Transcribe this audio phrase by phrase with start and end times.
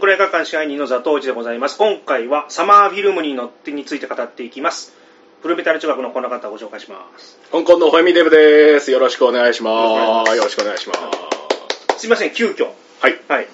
[0.00, 1.76] モンクラ映画館支配人の座頭市でございます。
[1.76, 4.94] 今回はサマーフィルムに乗ってについて語っていきます。
[5.42, 7.38] フルメタル中学のこの方をご紹介します。
[7.52, 8.90] 香港のホエミデブです。
[8.92, 10.34] よろしくお願いします。
[10.34, 10.94] よろしくお願いしま
[11.92, 11.98] す。
[11.98, 12.70] すいません、急遽。
[13.00, 13.20] はい。
[13.28, 13.46] はい。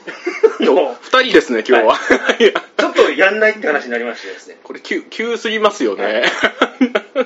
[0.60, 1.96] 今もう日、二人ですね、今日は。
[2.38, 4.58] い やちょっとやんないって話になりましてですね。
[4.62, 6.22] これ、急、急すぎますよね。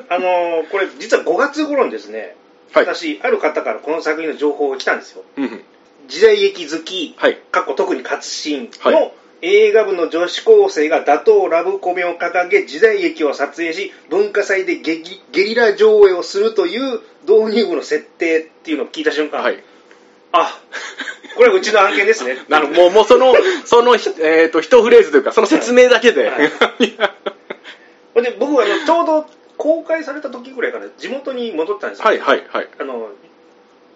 [0.08, 2.36] あのーこれ実は5月頃にですね、
[2.72, 2.86] はい。
[2.86, 5.24] 私、ある方からこの作品の情報が来たんですよ。
[5.36, 5.62] うん。
[6.10, 7.38] 時代劇好き、はい。
[7.50, 15.02] 過去特に活心はの映画部の女子高生が打倒ラブコメを掲げ時代劇を撮影し文化祭でゲ
[15.32, 19.62] リラ上映をするという導入部の設定っていうのを聞いた瞬間、はい。
[20.32, 20.60] あ
[21.36, 26.28] これはうちの案件ですね なるもう、もうその、その、ひえっと、一フレーズというか、その説明だけで。
[26.28, 26.36] は
[26.78, 27.14] いいや
[28.12, 32.68] ほんで僕はあのちょうど公開された時ぐらいから地元に戻ったんですよ、はい、はい、はい。
[32.78, 33.10] あの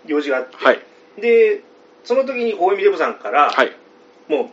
[0.06, 0.80] 用事があって、はい。
[1.18, 1.62] で
[2.04, 3.72] その時に大見デブさんから、はい。
[4.28, 4.46] もう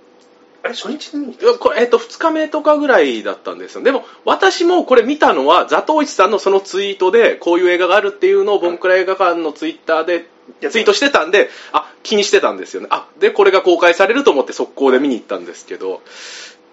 [0.64, 1.34] あれ初日に？
[1.34, 3.84] いやこれえっと、2日目とかぐらいだったんですよ。
[3.84, 10.28] でも、私もこれ見たのは、ザトウイチさんのそのツイートで、こういう映画があるっていうのを、ボンクラ映画館のツイッターで
[10.70, 12.88] ツイートしてたんで、あ、気にしてたんですよね。
[12.92, 16.02] あ、で、これが公開されると思って速攻で見に行ったんですけど、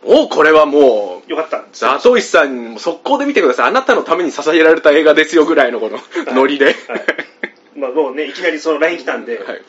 [0.07, 3.69] もうこれはもう、よかったザトウイチさんに速攻で見てください。
[3.69, 5.99] あなたのために捧げられた映画ですよぐらいのこの
[6.35, 6.67] ノリで。
[6.67, 6.75] はい
[7.75, 9.63] まあ、もうねいきなりその LINE 来たんで、はい。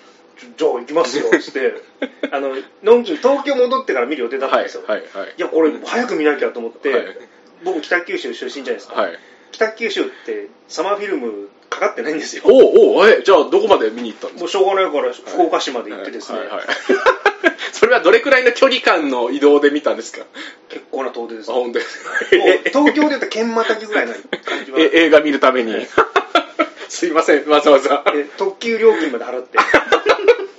[0.58, 1.74] じゃあ行きますよっつって
[2.32, 5.34] あののんきに東京戻ってから見る予定だったんはいですよ、、はい、はい。
[5.38, 7.18] やこれ早く見なきゃと思って、はい。
[7.64, 9.20] 僕北九州出身じゃないですか、はい。
[9.52, 12.44] 北九州ってサマーフィルムかかってないんですよ。
[12.46, 14.40] おうおうえ、じゃあどこまで見に行ったんですか？
[14.42, 16.66] もうしょうがないから福岡市まで行ってですね、はいはいはい。
[17.72, 20.26] それはどれくらいの距離感の移動で見たんですか？
[20.70, 24.14] 結構な遠出ですあ、本当東京で言うと県またぎぐらいの
[24.46, 24.80] 感じは。
[24.80, 25.76] え映画見るために。
[26.90, 28.04] すいません、わざわざ。
[28.14, 29.58] で特急料金まで払って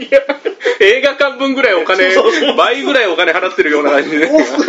[0.00, 0.20] いや、
[0.80, 2.10] 映画館分ぐらいお金
[2.56, 4.30] 倍ぐらいお金払ってるような感じで。
[4.30, 4.62] 往復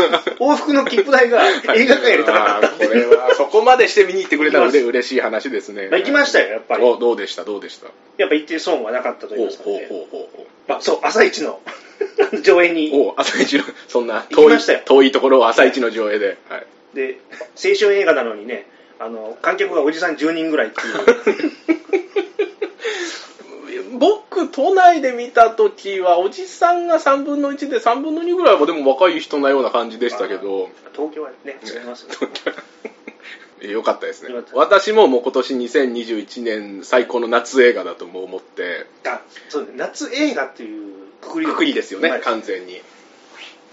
[0.44, 5.88] 往復の切符代が映画館より高かったこれは、そこまでして見に行ってくれたので嬉しい話ですね。
[5.90, 7.88] まあ行きましたよやっぱりお、どうでした、どうでした？
[8.18, 10.48] やっぱ行って損はなかったと言いますかねほうほうほうほう。
[10.68, 11.62] まあ、そう朝一の
[12.44, 16.38] 上映にお朝一の、そんな遠いところを朝一の上映で。
[16.50, 16.66] はい。
[16.94, 17.20] で
[17.56, 18.66] 青春映画なのにね
[19.00, 20.84] あの観客がおじさん10人ぐらいってい
[21.48, 21.52] う
[24.00, 32.08] 僕、都内で見た時は、おじさんが3分の1で、3分の2ぐらいはでも若い人なような感じでしたけど、東京はね違います
[33.62, 34.34] よ よかったですね。
[34.54, 39.70] 私ももう今年2021年最高の夏映画だとも思って、あそうね。
[39.76, 42.82] 夏映画っていうくくりくくりですよね、はい完全に。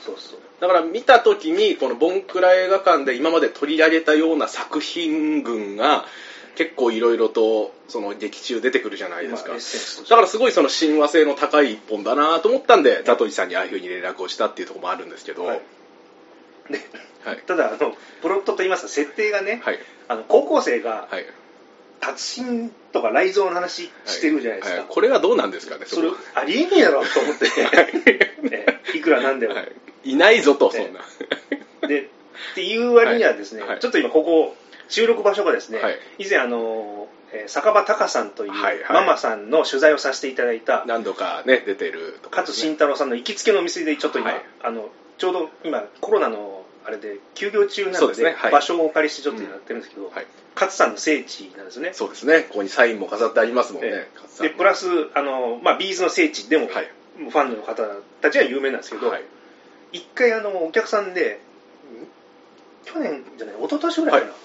[0.05, 0.41] そうそう。
[0.61, 6.05] だから見た時に、このボンクラ映画館で今まで取り上げたような作品群が、
[6.59, 9.51] 結構いろいろとその劇中出てくるじゃないですか。
[9.53, 15.61] まあだからすごいその親和性の高い一本だなと思ったんで、ザトイさんにああいうふうに連絡をしたっていうところもあるんですけど、ははい
[16.71, 16.73] い。
[16.73, 16.81] で
[17.25, 17.39] はい。
[17.47, 19.79] ただあのプロットといいますか設定がね、はい。
[20.09, 21.27] あの高校生がはい。
[22.01, 29.73] 達心とか雷蔵の話してるじゃないですか、はいこれはどうなんですかね、それこありえねえだろと思って、ねいくらなんでも、はい。
[30.05, 31.01] いないぞと、そんな。
[31.87, 34.57] でっていう割にはですね、はいはいちょっと今ここ
[34.89, 35.99] 収録場所がですね、はい。
[36.19, 38.93] 以前あの、えー酒場隆さんというはいはい。
[38.93, 44.43] ママさんの取材をさせていただいた、何度かね、出てるところ勝慎太郎さんの行きつけのお店でちょっと今、はい。
[44.63, 44.89] あの
[45.19, 48.35] ちょうど今コロナのあれで休業中なそのでね。
[48.37, 48.53] はい。
[48.53, 50.27] 場所をお借りしてちょっとやってるんですけど、はい。
[50.55, 51.91] 勝さんの聖地なんですね。
[51.93, 52.47] そうですね。
[52.49, 53.89] ここにサインも飾ってありますもんね。
[53.93, 54.09] え。
[54.15, 56.91] 勝さんでプラスあの、まあ、 B'z の聖地でも、はい。
[57.19, 57.83] ファンの方
[58.23, 59.25] たちは有名なんですけど、はい。
[59.93, 61.41] 一回あのお客さんで
[62.85, 63.57] 去年じゃない？
[63.57, 64.41] 一昨年ぐらいかな、はい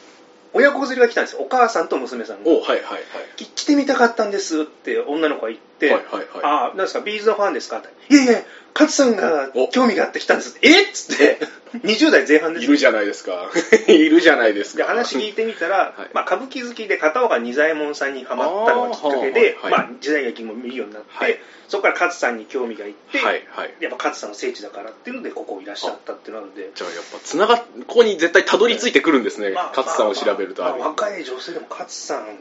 [0.53, 3.03] 親子連れが来たんですよお母さんと娘さんがおはいはいはい。
[3.35, 6.25] き来てみたかったんですって女の子が言って、はいはいはい。
[6.43, 7.77] ああなんですか B'z のファンですか？
[7.79, 8.41] っていやいや
[8.73, 9.67] 勝さんがお。
[9.69, 10.83] 興味があって来たんですえ？
[10.83, 11.39] っつって。
[11.83, 13.49] 20 代前半ですいるじゃないですか。
[13.87, 14.89] いるじゃないですでか。
[14.89, 16.09] 話聞いてみたら、はい。
[16.13, 19.87] まあ、歌舞伎好きで片岡仁左衛門さんにハマったのがきっかけで、あーはいはい。
[19.89, 21.39] まあ、時代劇も見るようになって、はい。
[21.67, 23.73] そこから勝さんに興味がいって、はいはい。
[23.79, 26.69] やっぱ勝さんの聖地だからっていうのでここいらっしゃったっていうのなので。
[26.75, 27.57] じゃあやっぱつながっ
[27.87, 29.49] ここに絶対たどり着いてくるんですね。
[29.49, 32.37] まあ勝さんを調べるとまああるまあ若い女性でも勝さん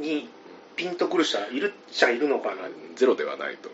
[0.00, 0.28] に
[0.76, 2.56] ピンとくる人はいるっちゃいるのかな。
[2.96, 3.70] ゼロではないと。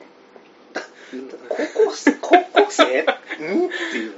[1.49, 3.09] 高校生高校生んっ
[3.93, 4.11] ていう。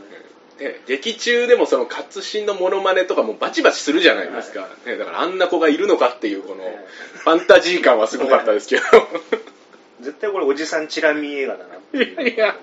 [0.60, 8.82] ね劇中でもその活心のモノマネとかもバチバチするじゃないですか、ね、だからあんな子がいるのかっていうこのえファンタジー感はすごかったですけど。
[10.00, 12.56] 絶対これおじさんチラ見映画だなっていやいや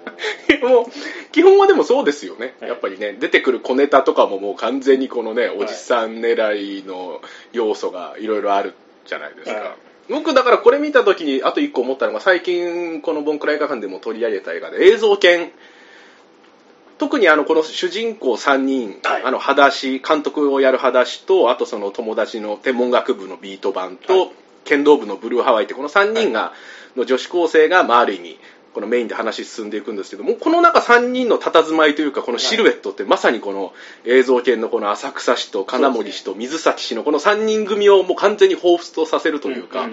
[0.68, 2.70] もう基本はでもそうですよね、はい。
[2.70, 7.22] やっぱりね出てくる小ネタとかももう完全にこのねおじさん狙いの
[7.52, 8.74] 要素がいろいろある
[9.06, 9.70] じゃないですか、はい
[10.10, 15.52] 僕だからこれ見た時にあと一個思ったのが最近このボンクラ映画館でも取り上げた映画で映像犬。
[16.98, 19.24] 特にあのこの主人公3人、はい。
[19.24, 24.32] あの裸足監督をやる裸足とあとその友達の天文学部のビート版と、はい。
[24.66, 26.54] 剣道部のブルーハワイってこの3人が、
[26.98, 28.40] の女子高生が、まあ、ある意味
[28.78, 33.74] このメインで話進んでいくんですけどもこの中3人の佇まいというかこのシルエットってまさにこの
[34.06, 39.90] 映像系のこの浅草氏と金森氏と水崎氏のこの3人組をもう完全に彷彿とさせるというか、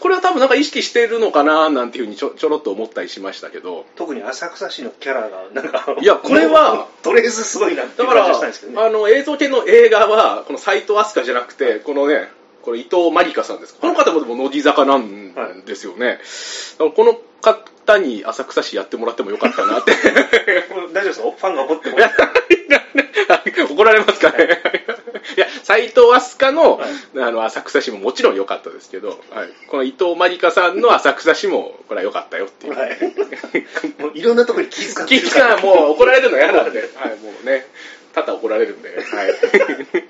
[0.00, 3.86] これは多分なんか意識してるのかななんていうふうにちょちょろっと思ったりしましたけど。
[3.96, 8.82] 特に浅草市のキャラがなんかいやこれはとりあえずすごいなって感じしたんですけどね。
[8.86, 12.28] あの映像系の映画はこの斎藤飛鳥じゃなくてこのね
[12.60, 13.74] これ伊藤まりかさんです。
[13.74, 16.18] この方もでも乃木坂なんですよね、
[16.78, 19.92] だからこの方に浅草市やってもらってもよかったなって。
[20.92, 22.10] 大丈夫ですかファンが怒ってもいや
[23.78, 24.60] 怒られますかね？
[25.36, 25.40] い。
[25.40, 26.90] や斎藤飛鳥の,、はい。
[27.22, 32.98] あの浅草市ももちろん良かったですけど、はい、この伊藤まりかさんの浅草市もこれは良かったよっていう、はい。
[34.02, 35.56] もういろんなところに気遣って気るから。
[35.56, 37.66] がもう怒られるの嫌なんで、はい、もうね。
[38.14, 40.08] 多々怒られるんで、はい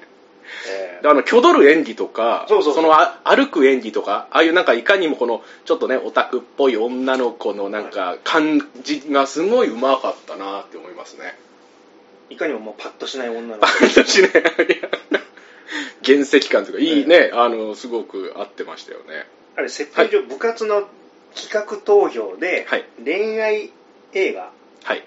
[1.05, 2.83] あの、挙取る演技とか、そうそうそう。
[2.83, 11.37] のあ歩く演技とか、ああいうなんかいかにもこの、ちょっとね、オタクっぽい女の子のなんか感じがすごいうまかったなって思いますね。
[12.31, 13.67] ーいかにももうパッとしない女の子。
[13.67, 14.31] 私ね、
[16.05, 19.27] 原石感というか、いいね、あの、すごく合ってましたよね。
[19.57, 20.89] あれ設定上、部活の
[21.35, 22.85] 企画投票で、はい。
[23.05, 23.73] 恋愛
[24.13, 24.51] 映画。
[24.85, 25.05] はい。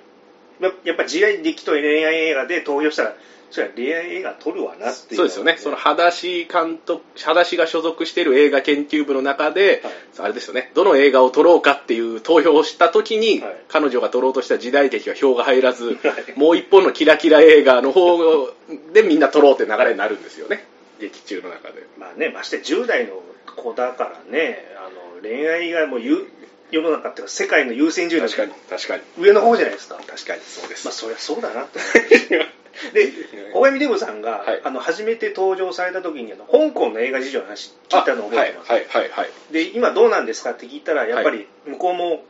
[0.61, 3.15] ややっぱ時代劇と恋愛映画で投票したら
[3.51, 5.57] それは恋愛映画撮るわなっていうそうですよね。
[5.57, 18.49] その、裸足監督、裸足が所属している映画研究部の中で、はいあれですよね、どの映画を撮ろうかっていう投票をした時に、はい彼女が撮ろうとした時代劇が票が入らず、 はいもう一本のキラキラ映画の方
[18.93, 20.65] でみんな撮ろうって流れになるんですよね。
[20.99, 21.83] 劇中の中で。
[21.97, 23.21] まあねまして10代の
[23.55, 26.29] 子だからねあの恋愛がもうゆ
[26.71, 29.03] 世の中っていうか世界の優先順位の確かに、確かに。
[29.17, 30.85] 上の方じゃないですか確かにそうです。
[30.85, 31.79] まあそりゃそうだなと
[32.93, 33.11] で
[33.53, 39.29] 小上デブさんが、はいあの初めて登場された時にあの香港の映画事情の話聞いたのを覚えてます、はい、はい、はい、はい。
[39.51, 42.23] で今どうなんですかって聞いたらやっぱり向こうも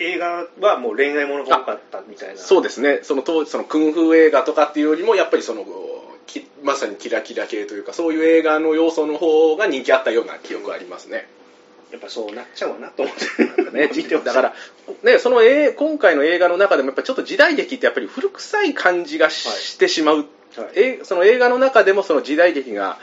[0.00, 5.66] 映画はもう恋愛ものが多かったみたいなそうですね、その当時、そのクンフー映画とかっていうよりも、やっぱりその、
[6.26, 11.28] きまさにキラキラ系というか、そういう映画の要素の方が人気あったような記憶がありますね。
[11.90, 14.54] やっぱそうなっちゃうわなと思ってね、 見てだから、
[15.02, 20.26] ね、その、えー今回の映画の中でもやっぱりちょっと時代劇ってやっぱり古臭い感じがし,、はいてしまう、はい。
[20.74, 22.98] えその映画の中でもその時代劇が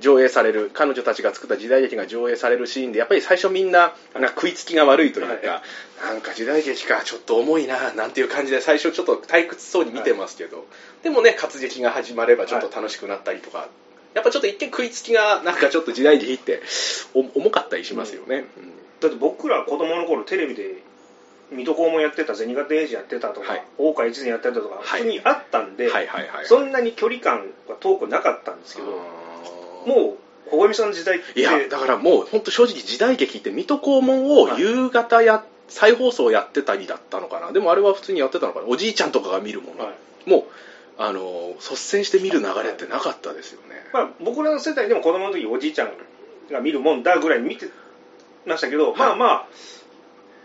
[0.00, 5.62] 上映される彼女たちが作った時代劇が上映されるシーンでやっぱり最初みんななんか食いつきが悪いというか、は
[6.00, 10.66] なんか時代劇かちょっと重いななんていう感じで最初ちょっと退屈そうに見てますけど、
[11.02, 13.68] でもね活劇が始まればちょっと楽しくなったりとか、
[14.18, 16.60] やっぱちょっと一見食いつきがなんかちょっと時代劇って
[17.14, 18.72] お重かったりしますよね、うん。
[19.00, 20.82] だって僕ら子供の頃テレビで
[21.50, 23.64] 水戸黄門やってた銭形英二やってたとか、はい。
[23.78, 24.84] 大岡越前やってたとか、はい。
[24.84, 26.46] 普通にあったんで、はいはいはい。
[26.46, 28.88] そんなに距離感が遠くなかったんですけど、
[29.86, 30.16] も
[30.46, 37.52] う小上さんの時代っていやだからもう本当正直時代劇って水戸黄門を夕方や、再放送やってたりだったのかな。
[37.52, 38.66] でもあれは普通にやってたのかな。
[38.66, 39.92] おじいちゃんとかが見るもの、は
[40.26, 40.30] い。
[40.30, 40.44] もう
[40.98, 45.92] あの率先して見る流れってなかったですよね、まあ、僕らの世代でも子供の時おじいちゃん
[46.50, 47.66] が見るもんだぐらい見て
[48.46, 49.46] ましたけど、まあまあ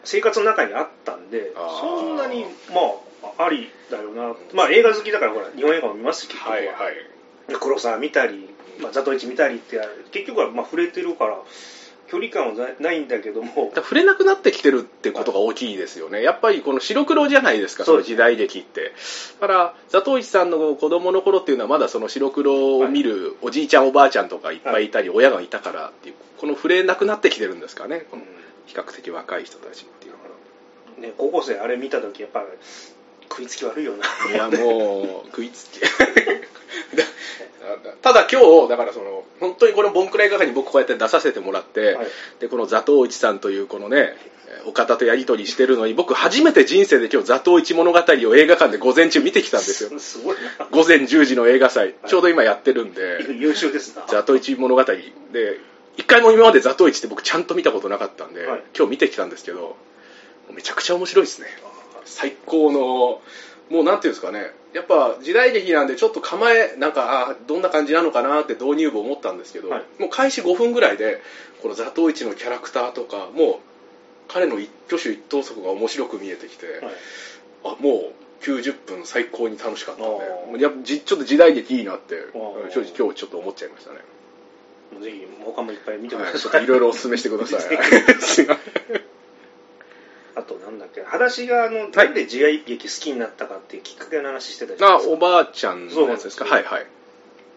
[0.03, 2.81] 生活の中にあったんでそんなにま
[3.37, 4.35] あありだよな。
[4.53, 6.75] まあ映画好きだからほら日本映画も見ますし結局は、はいはい。
[7.59, 8.49] 黒沢見たり、
[8.81, 9.79] まあ、ザトイチ見たりって
[10.11, 11.37] 結局はまあ触れてるから
[12.13, 16.21] 距離感はなないんだけども触れなくなってきてるってことが大きいですよね。
[16.21, 18.91] やっぱりこの白黒じゃないですか、その時代劇って。
[19.41, 28.23] だから、ザトウイチさんの子供の頃っていうのはまだその白黒を見るおじいちゃんおばあちゃんとかいっぱいいたり、親がいたからっていう、この触れなくなってきてるんですかね、この
[28.67, 30.23] 比較的若い人たちっていうのは。
[30.99, 32.45] ね、高校生あれ見た時やっぱ
[33.33, 34.05] 食いつき悪いよな。
[34.31, 35.79] いやもう食いつき。
[38.03, 42.07] ただ今日だからその本当にこのボンクラ映画館に僕こうやって出させてもらって、はい。
[42.39, 44.15] でこの座頭市さんというこのね
[44.47, 49.89] えーお方とやり取りしてるのに僕初めて人生で今日座頭市物語を映画館で午前中見てきたんですよ。
[50.71, 51.95] 午前10時の映画祭。
[52.07, 53.25] ちょうど今やってるんで。
[53.39, 54.05] 優秀ですな。
[54.07, 54.83] 座頭市物語。
[54.83, 55.59] で
[55.97, 58.63] 一回も今まで座頭市って僕ちゃんと見たことなかったんで、はい。
[58.77, 59.75] 今日見てきたんですけど
[60.51, 61.47] めちゃくちゃ面白いですね
[62.05, 63.21] 最高の
[63.69, 64.51] もうなんていうんですかね。
[64.73, 69.83] やっぱ時代劇なんでちょっと構えなんかあどんな感じなのかなって導入部思ったんですけど、はい。
[69.99, 71.21] もう開始5分ぐらいで
[71.61, 73.55] この座頭市のキャラクターとかもう
[74.27, 76.79] 彼の一挙手一投足が面白く見えてきて、はい。
[77.65, 82.71] あもう90分最高に楽しかったんでやっぱじちょっと時代劇いいなってー。
[82.71, 83.99] 正直今日ちょっと思っちゃいましたね。
[85.01, 87.61] ぜひ他もいっぱい見てくはい、ださい、ちょっといろいろお勧めしてください。
[90.93, 95.13] っけ裸足があのなんで時代劇好きになったかっていうきっかけの話してたじゃないあですか。
[95.15, 96.45] おばあちゃんのやつですか？
[96.45, 96.87] はいはい。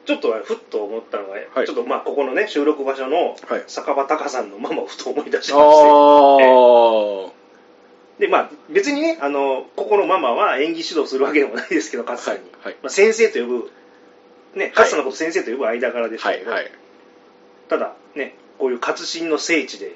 [0.07, 1.67] ちょっとふっと思ったのが、はい。
[1.67, 3.65] ちょっとまあここのね収録場所のはい。
[3.67, 7.33] 酒場隆さんのママをふと思い出しあましてあ
[8.19, 12.77] でまあ別にねあのここのママは演技指導するわけでもないですけど勝さんに、はいはい。
[12.83, 13.71] まあ、先生と呼ぶ
[14.55, 16.73] ね勝さんのこと先生と呼ぶ間柄でしたけど、はいはい。
[17.69, 19.95] ただねこういう活心の聖地で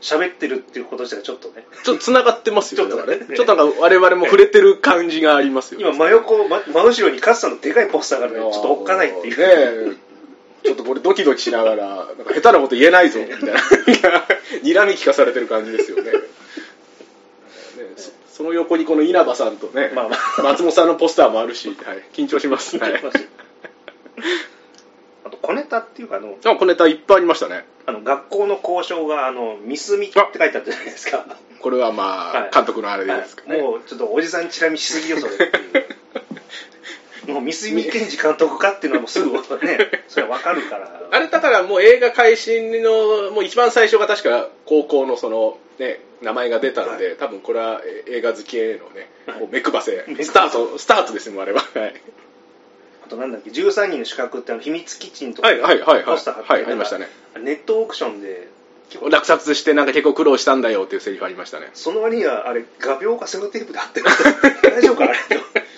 [0.00, 1.64] 喋ってるっていうこと自体ちょっとね。
[1.84, 3.36] ちょっと繋がってますよねちょっとね。
[3.36, 5.86] ちょっとなんか我々も触れてる感じがありますよね。
[5.88, 9.38] 今真横真真後ろに勝さんのでかいポスターがあるのでちょっとおっかないっていう。
[9.38, 10.66] ねえ。
[10.66, 13.60] ちょっとこれドキドキしながらなんか下手なこと言えないぞみたいな。
[14.62, 16.12] 睨み聞かされてる感じですよね。
[16.12, 16.18] ね
[17.96, 20.42] そその横にこの稲葉さんとね、まあまあ。
[20.42, 23.02] 松本さんのポスターもあるし、はい、緊張します、はい、
[25.24, 27.64] あと小ネタっていうかあのあ小ネタいっぱいありましたね。
[27.86, 31.24] あの学校の校章があのミスミって書いてあったじゃないですか。
[31.60, 32.50] これはまあ、はい。
[32.52, 33.62] 監督のあれですかね、はい。
[33.62, 35.86] もうちょっとおじさんチラ見しすぎよそれっていう。
[37.32, 39.38] もう三角健二監督かっていうのはもうすぐね
[40.08, 41.08] それは分かるから。
[41.10, 49.48] あれだからもう映画開始のもう一番最初が確か高校のそのね名前が出たので、多分これはえ映画好きへのね、はい。
[49.50, 50.24] 目配せ目配せ。
[50.24, 51.60] スタートスタートですよもうあれは。
[51.60, 51.94] はい。
[51.94, 52.19] あ
[53.10, 56.04] となんだっけ13人の資格ってあの秘密キッチンとかはいはいはいはい。
[56.04, 57.08] ポスター貼ってはいありましたね。
[57.42, 58.48] ネットオークションで
[59.08, 61.70] 落札してなんか結構苦労したんだよっていうセリフありましたね。
[61.74, 64.06] その割にはあれ画鋲かセロテープで貼ってる
[64.62, 65.20] 大丈夫かなあれ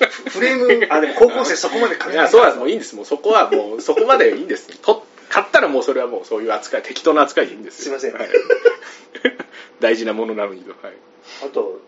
[0.09, 2.59] フフレームあでも高校生そこまで紙いやそうなんです。
[2.61, 2.97] もういいんです。
[2.97, 4.69] もうそこはもうそこまでいいんです。
[4.81, 7.99] と買ったらもうそれはもうそういう扱い適当な扱いでいいんですよ。
[7.99, 8.21] すいません。
[8.21, 8.31] はい。
[9.81, 10.71] 大事なものなのにと。
[10.71, 10.97] はい。
[11.45, 11.81] あと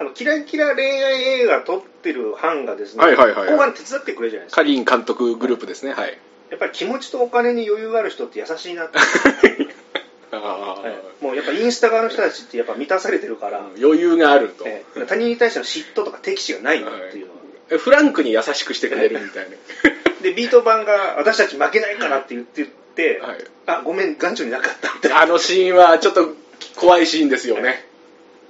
[0.00, 3.52] あのキラキラ恋愛映画撮ってる班がですね、はいはいはいはい。
[3.52, 4.62] 後半手伝ってくれるじゃないですか。
[4.62, 5.92] カリン監督グループですね。
[5.92, 6.16] はい。
[6.50, 8.98] やっぱり気持ちとお金に余裕がある人って優しいなって、
[10.30, 11.24] あはい。
[11.24, 15.00] もうやっぱインスタ側の人たちってやっぱ満たされてるから、ー余裕があると、ええ。
[15.06, 17.32] 他人に対しての嫉妬とか敵視がないなっていうの
[17.72, 19.56] は、フランクに優しくしてくれるみたいな。
[20.22, 23.44] でビート版が私たち負けないからって言って言って、はい。
[23.66, 25.22] あごめん眼中になかったみたいな。
[25.22, 26.34] あのシーンはちょっと
[26.76, 27.87] 怖いシーンですよね、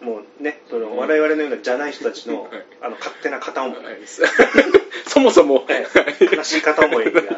[0.01, 2.51] もうねその我々のようなじゃない人たちの,、はい。
[2.81, 3.97] あの勝手な片思い、はい。
[5.09, 5.87] そもそも、え
[6.21, 7.33] え悲しい片思いがもう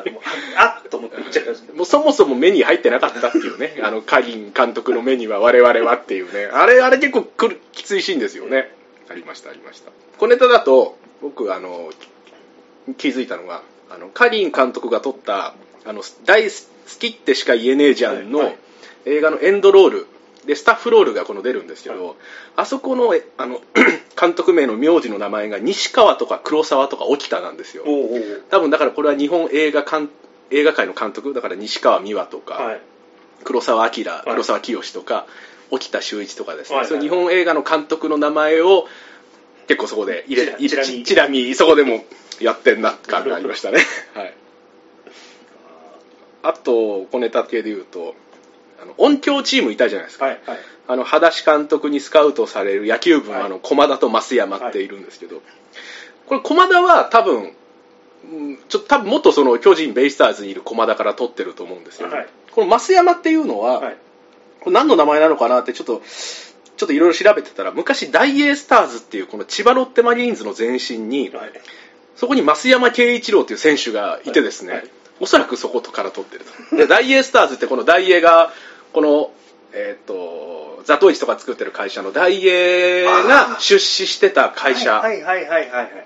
[0.57, 8.75] ああっと思って言っちゃいますけどもうそもそも目に入ってなかったっていうね、 あのカリン監督の目には我々はっていうね、あれ、あれ結構くるきついシーンですよね。
[9.09, 9.91] ありました、ありました。
[10.19, 11.91] 小ネタだと、僕、あの、
[12.97, 16.51] 気づいたのが、あの、カリン監督が撮った、あの、大好
[16.99, 18.53] きってしか言えねえじゃんのい。
[19.07, 20.07] 映画のエンドロール、
[20.47, 22.17] で、スタッフロールがこの出るんですけど、
[22.57, 23.61] あそこの、えあの、
[24.19, 27.85] 監督名の名字の名前が西川とか黒沢とか沖田なんですよ。
[28.51, 30.09] 多分だからこれは日本映画監
[30.51, 32.81] 映画界の監督だから西川美和とか、はい。
[33.45, 34.07] 黒澤明、い。
[34.25, 35.27] 黒澤清とか
[35.71, 38.87] 沖田修一とかですね、はいはい日本映画の監督の名前を
[39.69, 41.05] 結構そこで入れチラチラ見。
[41.05, 42.05] チラ見そこでも
[42.41, 43.79] やってんな感がありましたね、
[44.15, 44.35] はい、
[46.43, 48.15] あと小ネタ系で言うと
[48.83, 50.59] あの音響チームいたじゃないですか、はいはい。
[50.89, 53.43] あの裸足監督にスカウトされる野球部のはい。
[53.45, 55.43] あの駒田と増山っているんですけど、
[56.27, 57.53] これ駒田は多分
[58.33, 62.27] うんちょっと多分もっとその巨人ベイスターズにいる駒田から取ってると思うんですよ、はい。
[62.53, 63.97] この増山っていうのは、はい。
[64.61, 66.03] これ何の名前なのかなってちょっと
[66.77, 71.53] ちょっといろいろ調べてたら昔ダイエースターズっていうこの千葉ロッテマリーンズの前身にはい。
[72.17, 76.77] そこに増山圭一郎という選手がいてですね、はいおそらくそことから取ってると。
[76.77, 78.51] でダイエースターズってこのダイエーが
[78.93, 79.31] この
[79.73, 85.01] えっ、とザトウイチとか作ってる会社のダイエーが出資してた会社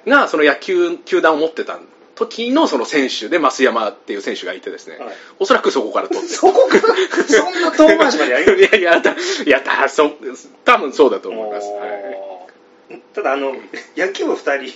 [0.07, 1.79] がその野球球団を持ってた
[2.15, 5.15] 時のその選手で増山っていう選手がいてですね、はい。
[5.39, 6.35] おそらくそこから取ってる。
[6.35, 6.83] そこから？
[7.25, 9.15] そんな遠回しまでやりいやいやだい
[9.49, 10.11] やだそ
[10.65, 12.34] 多分そうだと思います、はい
[13.15, 13.53] ただあの
[13.97, 14.71] 野球部2人はい。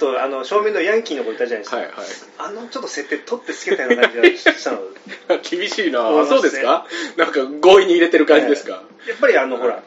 [0.00, 1.94] とあの正面のヤンキーの子いたじゃないですか、はいはい。
[2.38, 4.80] あのちょっと設定取ってつけたような感じがしたの
[5.48, 6.00] 厳しいな。
[6.00, 6.86] あそうですか？
[7.16, 9.62] なんか強引に入れてる感じですか、やっぱりあの、はい。
[9.62, 9.82] ほら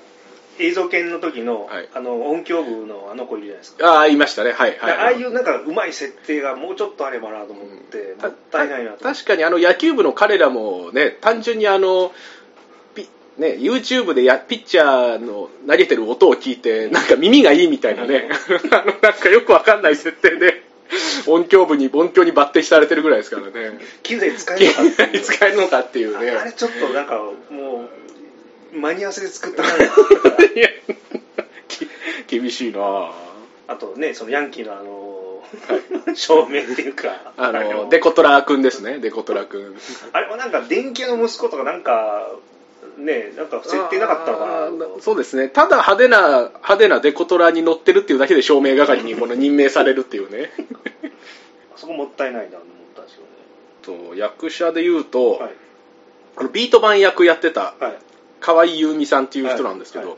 [0.60, 1.90] 映像研の時の,、はい。
[1.94, 4.54] あの音響部のあの子いるじゃないですか、ああ言いましたね。
[4.54, 4.92] はいはい。
[4.94, 12.14] ああいうなんかうまい設定がもうちょっとあればなと思って、もったいないなと確かにあの野球部の彼らもね単純にあのピ
[13.38, 18.30] ね YouTube でやピッチャーの投げてる音を聞いてなんか耳がいいみたいなね。
[18.72, 20.64] あのなんかよくわかんない設定で
[21.28, 23.80] 音響部に音響に抜擢されてるぐらいですからね。
[24.04, 26.32] 機材使えるのかっていう使えるのかっていうね。
[26.32, 27.16] あれちょっとなんか
[27.50, 27.90] も
[28.74, 29.70] う間に合わせで作ったな。
[29.76, 30.70] いや
[31.68, 31.88] き
[32.28, 32.80] 厳しいな。
[32.82, 33.12] あ
[33.68, 37.34] あとねそのヤンキーのあの照明っていうか。
[37.38, 39.76] あのデコトラ君ですねデコトラ君
[40.14, 42.32] あれもなんか電気屋の息子とかなんか
[42.98, 44.46] ねなんか設定なかったのか
[44.96, 45.02] な。
[45.02, 45.50] そうですね。
[45.50, 50.52] ただ派手な派手なデコトラに乗ってるっていうだけで照明係に この任命されるっていうね。
[51.74, 54.10] あそこもったいないなと思ったんですよね。
[54.10, 55.52] と役者で言うと、はい。
[56.38, 57.98] あのビート版役やってたはい。
[58.40, 60.18] 河合優美さんっていう人なんですけど、はい。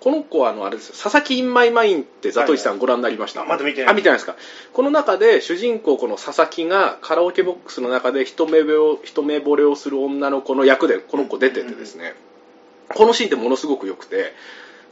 [0.00, 0.94] この子はあのあれですよ。
[1.02, 3.90] 佐々木インマイマインってザトイさんご覧になりました、あまだ見てない。
[3.90, 4.36] あ見てないですか？
[4.72, 12.14] この中で主人公この佐々木がカラオケボックスの中で一目を一目惚れをする女の子の役でこの子出ててですね、
[12.88, 14.34] このシーンってものすごく良くて。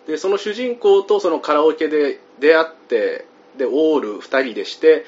[0.07, 3.25] でその主人公とそのカラオケで出会って
[3.59, 5.05] でオール2人でして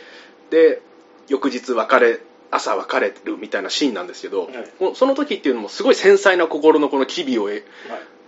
[0.51, 0.83] で
[1.29, 2.19] 翌日別れ
[2.51, 4.97] 朝別れるみたいなシーンなんですけど、はい。
[4.97, 7.63] その時っていうのもすごい繊細な心のこの機微をえはい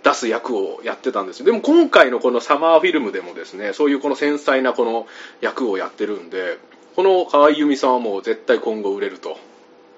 [0.02, 1.46] 出す役をやってたんですよ。
[1.46, 5.06] でも今回のこのサマーフィルムでもですねそういうこの繊細なこの
[5.40, 6.58] 役をやってるんで
[6.96, 9.38] この河合由美さんはもう絶対今後売れると。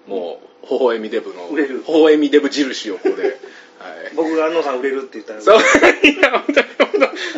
[0.06, 1.85] もう微笑みデブの売れる。
[1.87, 3.23] 微笑みデブ印をここで、
[3.78, 5.40] はい、僕が安野さん売れるって言ったら。
[5.40, 5.59] そう。
[6.06, 6.66] いや本当に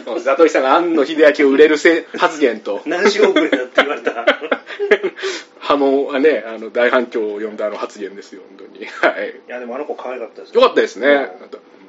[0.05, 2.83] 本当ザトイさんが庵野秀明を売れるせ発言と。
[2.87, 4.25] 何しろ遅れだって言われた。
[5.61, 8.87] 波紋はねあの大反響を呼んだあの発言ですよ本当に。
[8.87, 9.31] はい。
[9.31, 10.61] いやでもあの子可愛かったですよ。
[10.61, 11.31] かったですね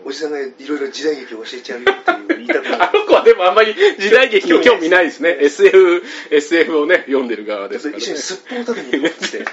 [0.06, 5.36] おじさんがいろいろ時代劇を教えちゃうよっていう言いたくなあるの子はでもあんまり時代劇に興味ないですね。
[5.42, 8.04] SF、SF をね、読んでる側ですからね。
[8.04, 9.46] 一緒にすっぽん食べに行こうって。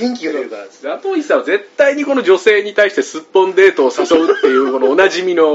[0.00, 5.52] 元気が出るからっつってザトイさんは絶対にこの女性に対してすっぽんデートを誘うっていう、このおなじみの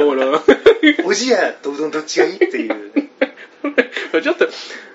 [1.06, 2.70] おじやとうどんどっちがいいっていう。
[2.70, 3.35] ね
[4.22, 4.46] ちょっと、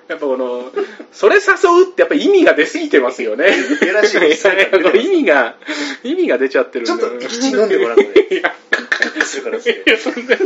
[0.09, 0.73] やっぱこの、
[1.12, 3.55] それ誘うってやっぱ意味が出すぎてますよね。
[3.83, 4.71] いやらしいですね。
[4.95, 5.55] 意味が、
[6.03, 10.39] 意味が出ちゃってるちょっと一口飲んでごらんこれいやカッカッカッするからっつっいてや、そんな、い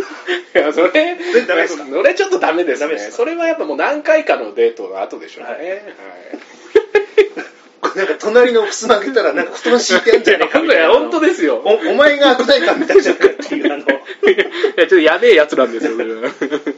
[0.55, 0.91] や、それ、
[1.33, 1.87] それダメですか？
[1.91, 2.99] それちょっとダメですね。
[3.11, 5.51] それはやっぱもう何回かのデートの後でしょうね。
[5.51, 5.67] はい。
[5.69, 5.81] はい
[7.97, 10.93] なんか隣の襖開けたらなんか布団敷いてんじゃねえかみたいな。
[10.93, 11.63] 本当ですよ。
[11.65, 13.95] おお前が悪態かみたいじゃんかっていうあのいや、
[14.77, 15.93] ちょっとやべえやつなんですよ、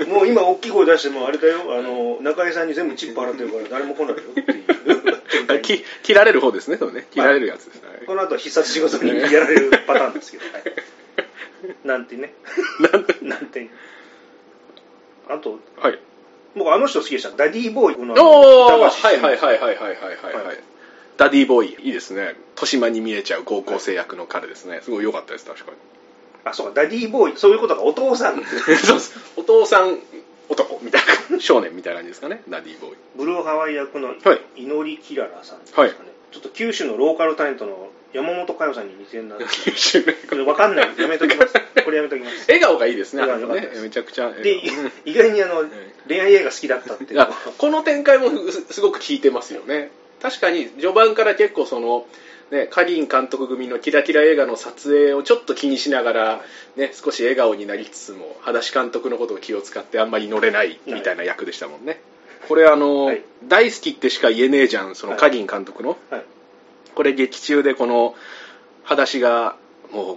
[0.09, 1.77] もう今大きい声出してもあれだよ。
[1.79, 4.17] あの中井さんに全部チップ払ってるから誰も来ない。
[4.17, 7.07] よっていうき切られる方ですね、そのね。
[7.11, 7.83] 切られるやつです。
[7.85, 8.07] はい。
[8.07, 12.33] この後は必殺仕事にやられるパターンですけど、は いなんてね。
[13.23, 13.69] なんて？
[15.29, 15.99] あとはい。
[16.55, 17.31] 僕あの人好きでした。
[17.31, 17.97] ダディーボーイ。
[17.97, 20.45] このおー高橋はいはいはいはいはいはいはい、は。
[20.45, 20.59] はい
[21.17, 22.35] ダディーボーイ、いいですね。
[22.55, 24.81] 豊島に見えちゃう高校生役の彼ですね。
[24.83, 25.77] すごい良かったです、確かに。
[26.45, 28.43] あそうかダディーボーイそういうことがお父さん。
[28.45, 29.19] そうです。
[29.37, 29.99] お父さん
[30.49, 30.79] 男。
[30.83, 32.97] みたいな、 少年みたいな感じですかね、ダディーボーイ。
[33.17, 34.41] ブルーハワイ役のはい。
[34.57, 35.93] 祈りキララさんですかね、
[36.33, 39.45] ちょっと九州のローカルタレントの山本佳代さんに似てるなって。
[40.29, 40.95] これ分かんない。
[40.99, 41.55] やめときます。
[41.85, 42.45] これやめときます。
[42.47, 43.83] 笑顔がいいですね、ね笑顔良かったです。
[43.83, 44.31] めちゃくちゃ。
[44.33, 44.61] で
[45.05, 45.65] 意外にあの
[46.07, 47.27] 恋愛映画好きだったっていう。
[47.59, 49.91] この展開もすすごく効いてますよね
[50.23, 52.07] 確かに序盤から結構その
[52.51, 56.41] ね、カリン監督組のキラキラ映画の撮影をちょっと気にしながら、
[56.77, 62.01] ね、少し笑顔になりつつも裸足監督のことを気を使ってあんまり乗れないみたいな役でしたもんね、
[62.49, 63.23] これあの、はい。
[63.49, 65.21] 大好きってしか言えねえじゃんそのはい。
[65.21, 66.25] カリン監督の、はい。
[66.95, 68.15] これ劇中でこの
[68.85, 69.57] 裸足が
[69.93, 70.17] もう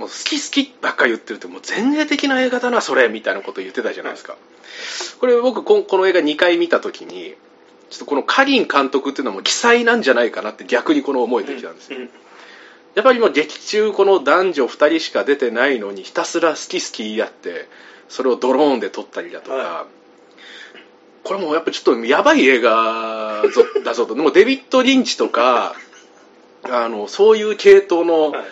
[0.00, 4.36] もう好き好きばっかり言ってるともう前衛的な映画だなそれみたいなこと言ってたじゃないですか、
[5.20, 7.34] これ僕ここの映画2回見た時に
[7.90, 12.10] ちょっとこのカリン監督っていうのはもう奇才なんじゃないかなって逆にこの思えてきたんですよ、うん
[12.94, 17.68] やっぱりもう劇中この男女2人しか出てないのにひたすら好き好き言い合って
[18.08, 19.86] それをドローンで撮ったりだとか、は
[21.22, 24.16] これもうやっぱちょっとやばい映画ぞだぞと。
[24.16, 25.76] もうデビッド・リンチとか
[26.64, 28.44] あのそういう系統のはい。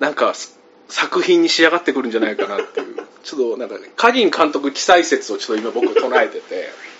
[0.00, 2.96] なんかす作品に仕上がってくるんじゃないかなっていう。
[3.22, 6.68] ちょっとなんかカリン監督記載説をちょっと今僕唱えてて。
[6.74, 6.93] こ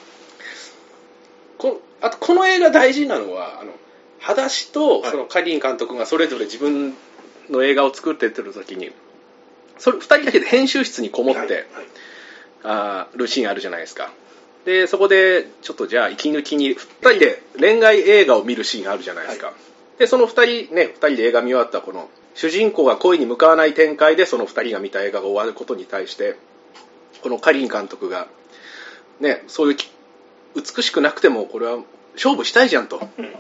[2.05, 3.73] あとこの映画大事なのはあの
[4.21, 5.11] 裸足とはい。
[5.11, 6.95] そのカリン監督がそれぞれ自分
[7.51, 8.91] の映画を作ってってる時に
[9.79, 11.67] それ2人だけで編集室にこもって、はいはい。
[12.65, 14.11] あーるシーンあるじゃないですか。
[14.65, 19.53] でそこでちょっとじゃあ息抜きに2人で恋愛映画を見るシーンあるじゃないですか、
[19.99, 26.37] でその2人ね2人で映画見終わったこの主人公が恋に向かわない展開でその2人が見た映画が終わることに対して
[27.23, 28.27] このカリン監督が
[29.21, 29.91] ねそういうき
[30.55, 31.79] 美しくなくてもこれは
[32.15, 33.01] 勝負したいじゃんと。
[33.19, 33.35] うん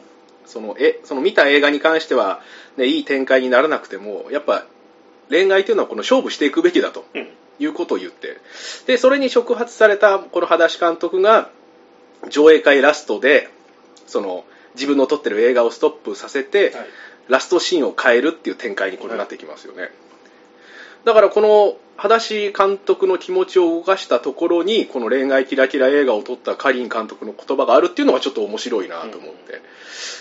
[0.46, 2.42] そのえその見た映画に関しては、
[2.76, 4.66] ね、いい展開にならなくてもやっぱ
[5.30, 7.06] 恋愛というのはこの勝負していくべきだと。
[7.14, 7.28] うん。
[7.60, 8.36] いうことを言って。
[8.86, 11.50] でそれに触発されたこの裸足監督が
[12.28, 13.48] 上映会ラストで
[14.06, 16.86] その自分の撮ってる映画をストップさせて、はい。
[17.28, 19.90] ラストシーンを変えるっていう展開にこれなってきますよね、
[21.04, 29.60] だからこの裸足監督の気持ちを動かしたところにこの恋愛キラキラ映画を撮ったカリン監督の言葉があるっていうのがちょっと面白いなと思って、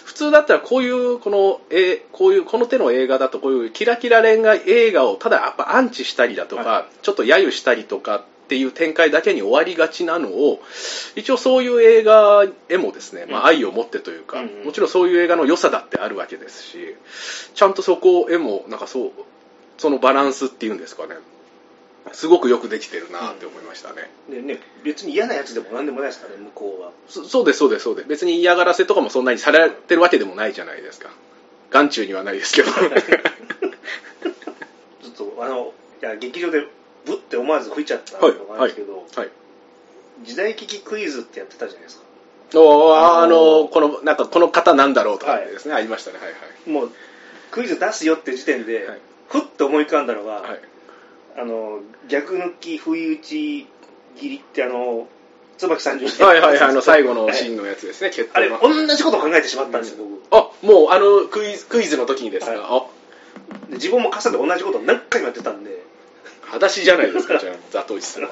[0.06, 10.62] 普通だったらこういうこのえこういうこの手の映画だとこういうキラキラ恋愛映画をただやっぱアンチしたりだとか、はちょっと揶揄したりとかっていう展開だけに終わりがちなのを
[11.16, 14.66] 一応そういう映画へもですね、まあ、愛を持ってというか、うんうん。
[14.66, 16.96] もちろんそういう映画の良さだってあるわけですし
[17.56, 19.12] ちゃんとそこへもなんかそう
[19.78, 21.16] そのバランスっていうんですかね。
[22.12, 26.92] すごくよくできてるなって思いましたね、でね、別に嫌なやつでも何でもないですからね、向こうは。
[27.08, 28.08] そそうですそうですそうです。
[28.10, 31.10] 別に嫌がらせとかもそんなにされてるわけでもないじゃないですか。
[31.72, 32.72] 眼中にはないですけど。
[35.02, 36.68] ずっと、あの、いや、劇場で
[37.06, 39.30] ブッて思わず吹いちゃったのがあるんですけど、はい
[40.24, 42.04] 時代劇クイズってやってたじゃないですか。
[42.60, 46.20] おあのこのなんかこの方なんだろうとかですね、ありましたね。
[46.20, 46.34] はいは
[46.68, 46.70] い。
[46.70, 46.92] もう、
[47.50, 49.00] クイズ出すよって時点で、はい
[49.34, 50.60] ふっと思い浮かんだのが、はい。
[51.38, 53.68] あの、逆抜き、不意打ち
[54.16, 55.08] 切りって、あの、
[55.58, 57.54] 椿三十はいはいはいあの最後のシーン。
[57.56, 60.36] ンのやつですね、決あれ、闘同のじこと考えてしまったんですよ、僕。
[60.36, 62.88] あもうあのクイズクイズの時にですか、は
[63.70, 63.74] い。
[63.74, 65.84] 自分も傘で同じことを何回もやってたんで、
[66.42, 68.30] 裸足じゃないですかじゃあザトウイチさんは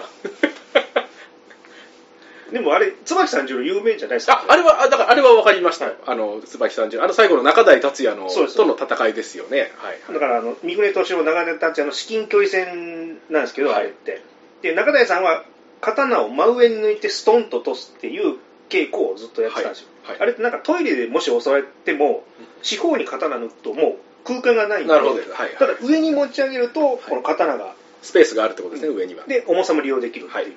[2.52, 4.44] でもあれ、椿三十郎有名じゃないですか？
[4.48, 5.96] ああれはあだからあれは分かりました、はい。
[6.06, 9.72] あの椿さんじゅあの最後の中台達也のとの戦いですよね。
[9.78, 13.78] はいだからあの三船敏夫長根達也の至近距離戦なんですけど、はい。
[13.78, 14.22] あれって。
[14.62, 15.46] で中台さんは
[15.80, 18.38] 刀を真上に抜いてストンと落とすっていう
[18.70, 20.20] 稽古をずっとやってたんですよ、はい。
[20.20, 20.22] はい。
[20.24, 22.24] あれってなんかトイレでもし襲われても
[22.62, 24.94] 四方に刀抜くともう空間がないんで。
[24.94, 25.56] なるほどはいはい。
[25.58, 29.26] ただ上に持ち上げるとこの刀がスペースがあるってことですね、上には。
[29.26, 30.52] で重さも利用できるっていう,、はい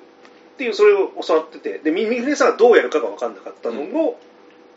[0.55, 1.79] っていうそれを教わってて。
[1.79, 4.19] でみ三船さんはどうやるかが分かんなかったのを、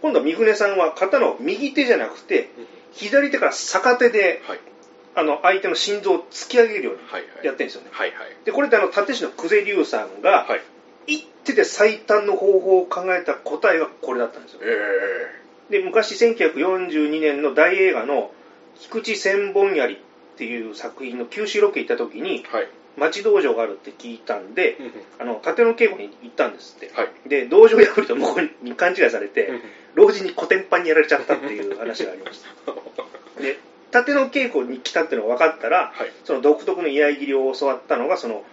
[0.03, 2.51] 今度は三船さんは刀を右手じゃなくて
[2.93, 4.61] 左手から逆手ではい。
[5.14, 7.01] あの相手の心臓を突き上げるように
[7.45, 7.88] やってるんですよね。
[7.91, 8.37] はいはい。
[8.45, 10.61] で、これってあの、立石の久世龍さんが、はい。
[11.09, 14.61] 一手で最短の方法を考えた答えがこれだったんですよ。
[14.62, 18.31] えで、昔1942年の大映画の、
[18.79, 19.99] 菊池千本槍っ
[20.37, 24.76] ていう作品の九州ロケ行った時に、ー、はい町道場があるって聞いたんで、
[25.18, 26.90] あの、盾の稽古に行ったんですって。
[26.92, 27.28] はい。
[27.28, 29.50] で、道場破りと向こうに勘違いされて、
[29.94, 32.72] 老人にコテンパンにやられちゃったっていう話がありました。
[33.42, 33.58] で、
[33.90, 36.12] 盾の稽古に来たっていうのが分かったら、はい。
[36.24, 38.44] その独特の居合切りを教わったのが、その、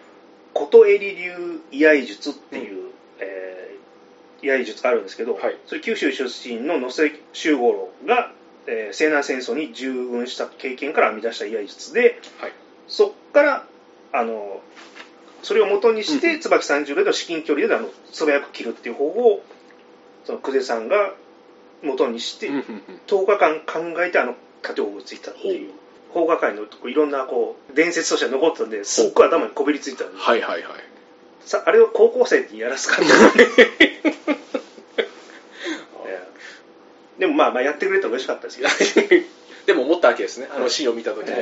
[0.54, 3.76] 琴襟流居合術っていう、えー
[4.42, 5.58] 居合術があるんですけど、はい。
[5.66, 8.32] それ九州出身の野瀬修五郎が、
[8.68, 12.52] えー西南戦争に従軍した経験から編み出した居合術で、はい。
[12.88, 13.66] そっから、
[14.20, 14.62] あの、
[15.44, 19.44] それを元にして、椿三十郎での至近距離であの素早く切るっていう方法を、
[20.26, 21.14] その久世さんが
[21.84, 23.00] 元にして、うんうんうん。
[23.08, 23.60] 10日間
[23.94, 25.72] 考えてあの盾を打ちついたっていう。
[26.16, 30.18] 邦画界のいろんなこう伝説として残ってたんですっごい頭にこびりついたんで。
[30.18, 30.72] はいはいはい。
[31.42, 33.12] さあれを高校生にやらすかって。
[37.20, 38.70] でもまあまあやってくれて嬉しかったですけど。
[39.68, 40.48] でも思ったわけですね。
[40.56, 41.36] あのシーンを見た時に、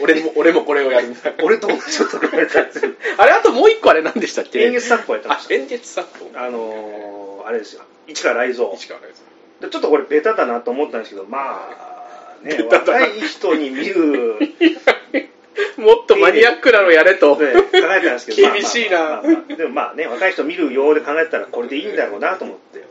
[0.00, 1.08] 俺も俺もこれをやる。
[1.08, 4.62] みたいな俺と同じこと言われたあれあともう一個あれ何でしたっけ？
[4.62, 6.26] 演劇作法やってましあ演劇作法。
[6.26, 7.82] たあのー、あれですよ。
[8.06, 8.74] 市川雷蔵。
[8.76, 9.24] 市川です
[9.60, 14.36] でちょっとこれベタだなと思ったんですけどまあね若い人に見る。
[15.76, 18.98] もっとマニアックなのやれと、で考えてたんですけど厳しいな。
[18.98, 22.84] まあまあまあまあでもまあね若い人見るようで考えたらこれでいいんだろうなと思って。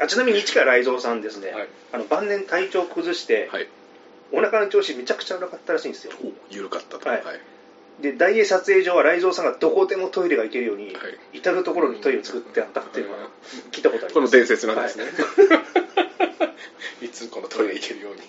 [0.00, 1.68] あちなみに市川雷蔵さんですね、はい。
[1.92, 3.66] あの晩年体調崩して、はい
[4.32, 6.12] お腹の調子めちゃくちゃ悪かったらしいんですよ。
[6.22, 7.08] お緩かったと。
[7.08, 7.24] はい。
[7.24, 7.40] はい。
[8.02, 10.94] で大英撮影所は雷蔵さんがどこでもトイレが行けるように、はい。
[11.38, 13.18] 至る所にトイレを作ってあったっていうのは
[13.72, 14.14] 聞いたことあります。
[14.14, 15.10] この伝説なんですね、は
[17.00, 17.04] い。
[17.06, 18.20] い、つこのトイレ行けるように。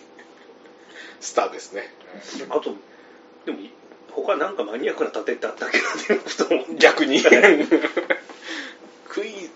[1.20, 1.94] スターですね。
[2.50, 2.76] あと
[3.46, 3.60] でも
[4.12, 7.22] 他なんかマニアックな盾ってあったっけなって逆に。
[9.08, 9.50] クイ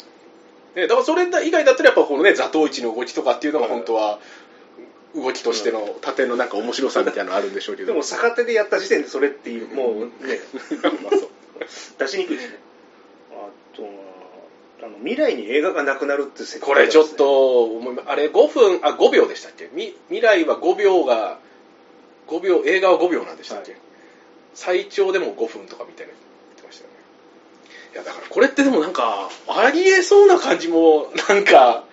[0.76, 4.20] ね、だからそれ以外だったらやっぱこのね座頭市の動きとかっていうのが本当は
[5.16, 7.88] 動きとしての盾のなんか面白さみたいなのあるんでしょうけど。
[7.88, 10.40] でも逆手でやった時点でそれっていうもうね。
[11.04, 11.30] まあそう。
[12.00, 12.60] 出しにくいですね。
[13.32, 13.90] あとは
[14.84, 17.70] あの未来に映画がなくなるって設定これちょっと
[18.06, 19.70] あれ5分あ5秒でしたっけ？
[19.74, 21.40] み未来は5秒が
[22.28, 23.82] 5秒映画は5秒なんでしたっけ、はい。
[24.56, 26.22] 最長でも5分とかみたいな言
[26.58, 26.96] ってましたよね。
[27.94, 31.86] いやだからこれってでもなんかありえそうな感じもなんか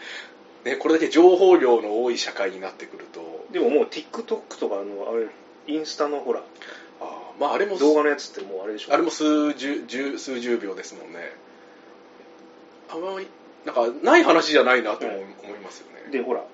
[0.64, 3.46] ねこれだけ情報量の多い社会になってくると。
[3.52, 4.24] でももう TikTok
[4.58, 5.26] とかあのあれ
[5.66, 6.42] インスタのほら
[7.00, 8.94] あーまああれも動画のやつってもうあれでしょ？
[8.94, 11.32] あれも数十十数十秒ですもんね。
[12.92, 13.26] あんまり
[13.64, 15.18] なんかない話じゃないなと思い。
[15.18, 16.10] 思いますよね。
[16.10, 16.44] でほら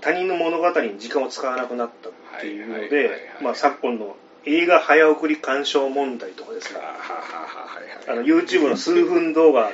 [0.00, 3.10] 他人の物語に時間を使わなくなったっていうので
[3.42, 6.78] まあ昨今の映画早送り鑑賞問題とかですね。
[6.80, 8.08] はははい。
[8.08, 9.72] あの YouTube の数分動画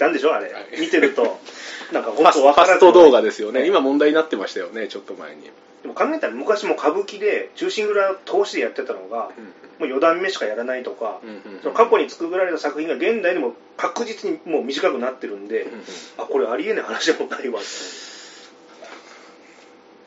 [0.00, 0.80] なんでしょあれ、はい。
[0.80, 1.38] 見てると。
[1.92, 3.66] なんか本当わからファスト動画ですよね。
[3.66, 5.42] 今問題になってましたよねちょっと前に、
[5.82, 9.30] でも考えたら昔も歌舞伎で忠臣蔵通しでやってたのが、
[9.78, 15.84] もう4段目しかやらないとか、うんうんその過去に作られた作品が現代にも確実にもう短くなってるんで、うんうん
[16.18, 17.68] あこれありえない話でもないわって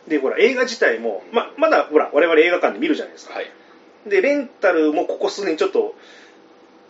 [0.08, 3.36] でほら映画自体も、ままだほら我々映画館で見るじゃないですか。
[3.36, 3.52] はい。
[4.06, 5.96] でレンタルもここ数年ちょっと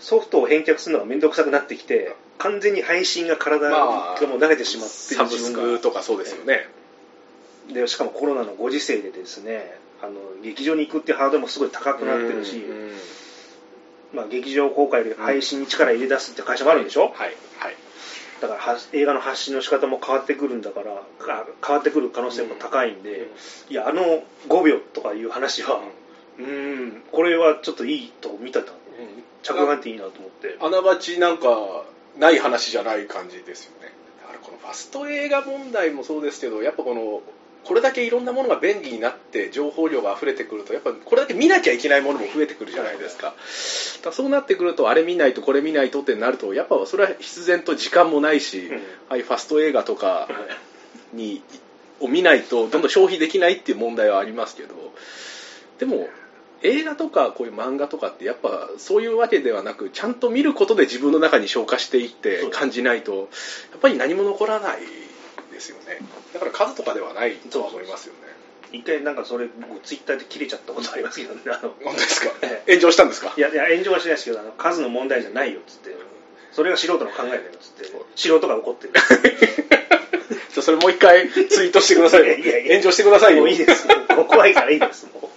[0.04, 6.68] ソフトを返却するのが面倒くさくなってきて完全に配信が体がまあもう投げてしまってるサブスクとかそうですよね。
[7.72, 10.14] でしかもコロナのご時世でですねあの
[10.44, 12.92] 劇場に行くっていうハードルもすごい高くなってるし、うんうん
[14.14, 17.12] まあ、劇場公開より配信に力入れ出すって会社もあるんでしょ、はい
[17.58, 17.76] はい。
[18.42, 23.30] だからは映画の発信の仕方も変わってくるんだからか変わってくる可能性も高いんで、
[23.70, 25.80] いやあの5秒とかいう話は
[26.38, 28.74] うーんこれはちょっといいと見てた
[29.44, 30.58] 着眼点いいなと思って。
[30.60, 31.84] あながちなんか
[32.18, 33.92] ない話じゃない感じですよね。
[34.22, 37.22] だからこのファスト映画問題もそうですけどやっぱこの
[37.64, 43.34] これだけいろんなものが便利になって情報量が溢れてくるとやっぱこれだけ見なきゃいけないものも増えてくるじゃないですか。
[44.04, 48.76] だそうなってくるとあれ見ないとこれ見ないとってなるとやっぱそれは必然と時間もないし、うん。
[48.76, 48.80] あ
[49.10, 50.28] あいうファスト映画とか
[51.14, 51.42] に
[52.00, 54.76] を見ないとどんどん消費できないっていう問題はありますけど
[55.80, 56.08] でも
[56.64, 63.30] 映画とかこういう漫画とかってやっぱそういうわけではなくちゃんと見ることで自分の中に消化していって感じないと
[63.72, 64.82] やっぱり何も残らない
[65.52, 66.00] ですよね。
[66.34, 68.20] だから数とかではないとは思いますよね。
[68.72, 72.32] 一回なんかそれ僕ツイッターで切れちゃったことありますけどねあの本当ですか？
[72.42, 73.34] え炎上したんですか？
[73.38, 75.96] いやいや炎上はしないですけどあの数の問題じゃないよっつって
[76.54, 78.94] それが素人の考えだよっつって素人が怒ってる。
[80.62, 82.28] それもう一回ツイートしてくださいよ。
[82.28, 82.72] いやいやいや。
[82.78, 83.42] 炎上してくださいよ。
[83.42, 83.86] もういいです。
[84.16, 85.08] もう怖いからいいです。
[85.14, 85.28] もう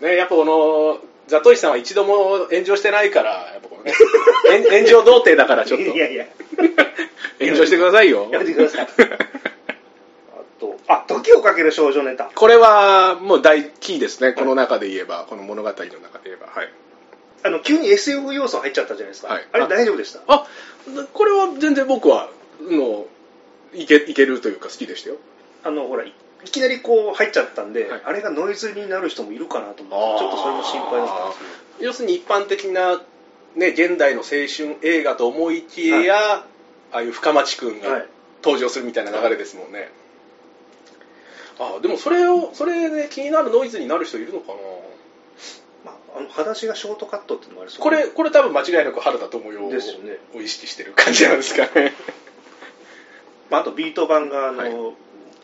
[0.00, 3.92] ね、やっぱこのザトイさんは一度も炎上してないからやっぱこのね。
[4.48, 5.86] 炎炎上童貞だからちょっと。
[5.86, 6.26] いやいや
[7.40, 8.28] 炎上してくださいよ。
[8.30, 8.88] やめてください。
[10.32, 12.30] あとあ時をかける少女ネタ。
[12.34, 14.32] これはもう大キーですね。
[14.32, 16.48] この中で言えばこの物語の中で言えば。
[16.52, 16.72] はい。
[17.42, 19.48] あの急に SF 要素入っちゃったじゃないですか、はい。
[19.52, 20.20] あれ大丈夫でした？
[20.26, 20.46] あ
[21.12, 22.28] これは全然僕は
[22.62, 23.06] の
[23.72, 25.16] いけいけるというか好きでしたよ。
[25.64, 26.04] あのほら
[26.44, 28.02] いいきなりこう入っちゃったんで、はい。
[28.04, 31.38] あれがノイズになる人もいるかなと思ってちょっとそれも心配だったんです。
[31.78, 33.00] けど要するに一般的な、
[33.56, 36.44] ね、現代の青春映画と思いきや、あ
[36.92, 38.06] あいう深町君がはい
[38.42, 39.90] 登場するみたいな流れですもんね、
[41.58, 44.54] あでもそれをそれで気になるノイズになる人いるのかな？
[45.84, 47.82] まあ、あの裸足がショートカットっていうのもありそう。
[47.82, 50.16] これこれ多分間違いなく原田知世ですよね。
[50.34, 51.92] を意識してる感じなんですかね。
[53.50, 54.94] まあ、あとビート版があの、はい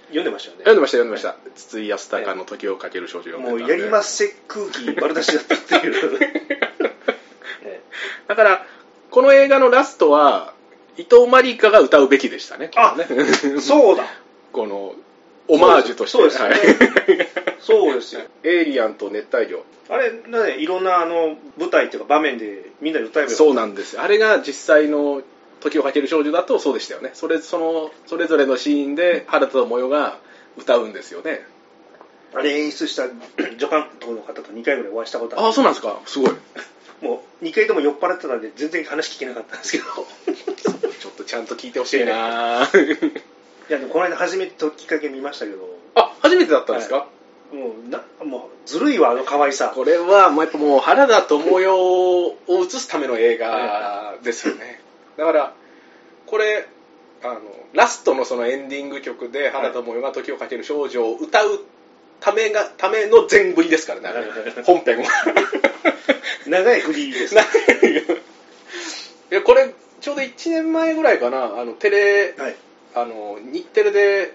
[0.09, 0.65] 読んでましたよね。
[0.65, 1.37] 読んでました読んでました。
[1.55, 6.19] 筒井康隆の「時をかける少女」もうやりますせ空気丸出しだったっていう、
[7.65, 7.81] え
[8.29, 8.67] だから
[9.11, 10.55] この映画のラストは
[10.97, 12.71] 伊藤マリカが歌うべきでしたね。
[12.77, 14.05] あねえそうだ。
[14.53, 14.95] この
[15.49, 16.19] オマージュとして。
[16.19, 16.43] そうです。
[16.43, 16.55] よね。
[16.55, 17.29] はい。
[17.61, 18.23] そうですよ。
[18.45, 19.65] エイリアンと熱帯魚。
[19.89, 24.01] あれねいろんなあの舞台っていうか場面でみんなで歌えばよそうなんです。
[24.01, 25.23] あれが実際の
[25.71, 27.11] 「時をかける少女」だとそうでしたよね。
[27.15, 30.19] それそのそれぞれのシーンで原田知世が
[30.57, 31.45] 歌うんですよね。
[32.35, 33.05] あれ演出した
[33.59, 35.47] 助監督の方と2回ぐらいお会いしたことある。
[35.47, 36.01] ああそうなんですか。
[36.07, 36.31] すごい。
[37.03, 39.85] もう2回とも酔っ払ってたんで全然話聞けなかったんですけど。
[40.99, 42.69] ちょっとちゃんと聞いてほしいな。
[43.69, 45.69] いやでもこの間初めて時かけ見ましたけど。
[45.95, 47.09] あ初めてだったんですか、
[47.53, 49.73] もうなもうずるいわあの可愛さ。
[49.75, 54.81] これはもうやっぱもう原田知世を映すための映画ですよね
[55.17, 55.55] だから
[56.27, 56.67] これ
[57.23, 57.41] あの
[57.73, 61.65] ラストのそのエンディング曲で原田知世が「時をかける少女」を歌う
[62.21, 64.31] ためがための全振りですからね
[64.65, 65.05] 本編は。
[66.47, 67.35] 長い振りです。
[67.35, 67.39] い。
[69.31, 72.57] やこれちょうど1年前ぐらいかなあのテレはい。
[72.95, 74.33] あの日テレで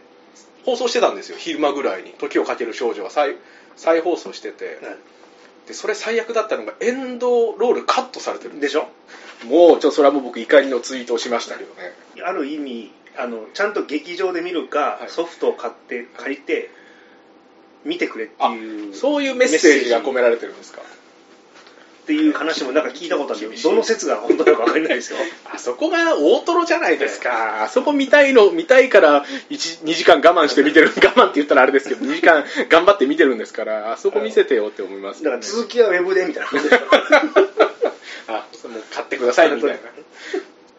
[0.66, 1.38] 放送してたんですよ。
[1.40, 3.36] 昼間ぐらいに「時をかける少女」が再
[3.76, 4.78] 再放送してて
[5.68, 8.88] でそれ最悪だったのがエンドロールカットされてるんでしょ？
[9.46, 11.94] もうちょっとそれはもう僕怒りのツイートをしましたけどね。
[12.24, 15.10] ある意味あのちゃんと劇場で見るか、はい。
[15.10, 16.70] ソフトを買って借りて
[17.84, 20.82] 見てくれっていうそういうメッセージが込められてるんですか？
[22.02, 25.20] っていう話もなんか聞いたことあるけどどの説が本当なのか分かんないですよ。
[25.54, 35.24] あそこが大トロじゃないですか、あそこ見たいの見たいから1 2時間我慢して見てる 我慢って言ったらあれですけど2時間頑張って見てるんですからあそこ見せてよって思います。
[35.24, 36.50] よね、だから続きはウェブでみたいな
[38.36, 39.78] あもう買ってくださいみたいな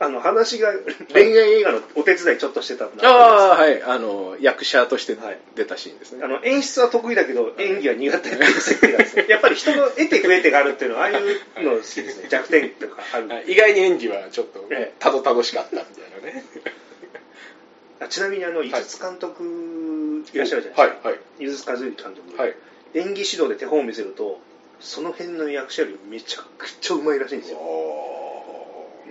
[0.02, 0.72] ああの話が
[1.12, 3.08] 恋愛映画のお手伝いちょっとしてたんだ。
[3.08, 3.82] ああはい。
[3.82, 5.38] あの役者としてはい。
[5.54, 9.26] 出たシーンですね、あの演出は得意だけど演技は苦手っていう設定がですね。
[9.30, 12.28] やっぱり人の得て増えてがあるっていうのはああいうの好きですね。
[12.28, 13.28] 弱点とかある。
[13.28, 13.44] はい。
[13.48, 14.94] 意外に演技はちょっとええ。
[14.98, 16.44] たどたどしかったみたいなね。
[18.00, 21.18] あちなみにあの井筒監督いらっしゃるじゃないですか、はい。
[21.38, 22.54] 井筒和之監督、はい。
[22.94, 24.40] 演技指導で手本を見せると
[24.80, 27.58] その辺の役者よりめちゃくちゃうまいらしいんですよ。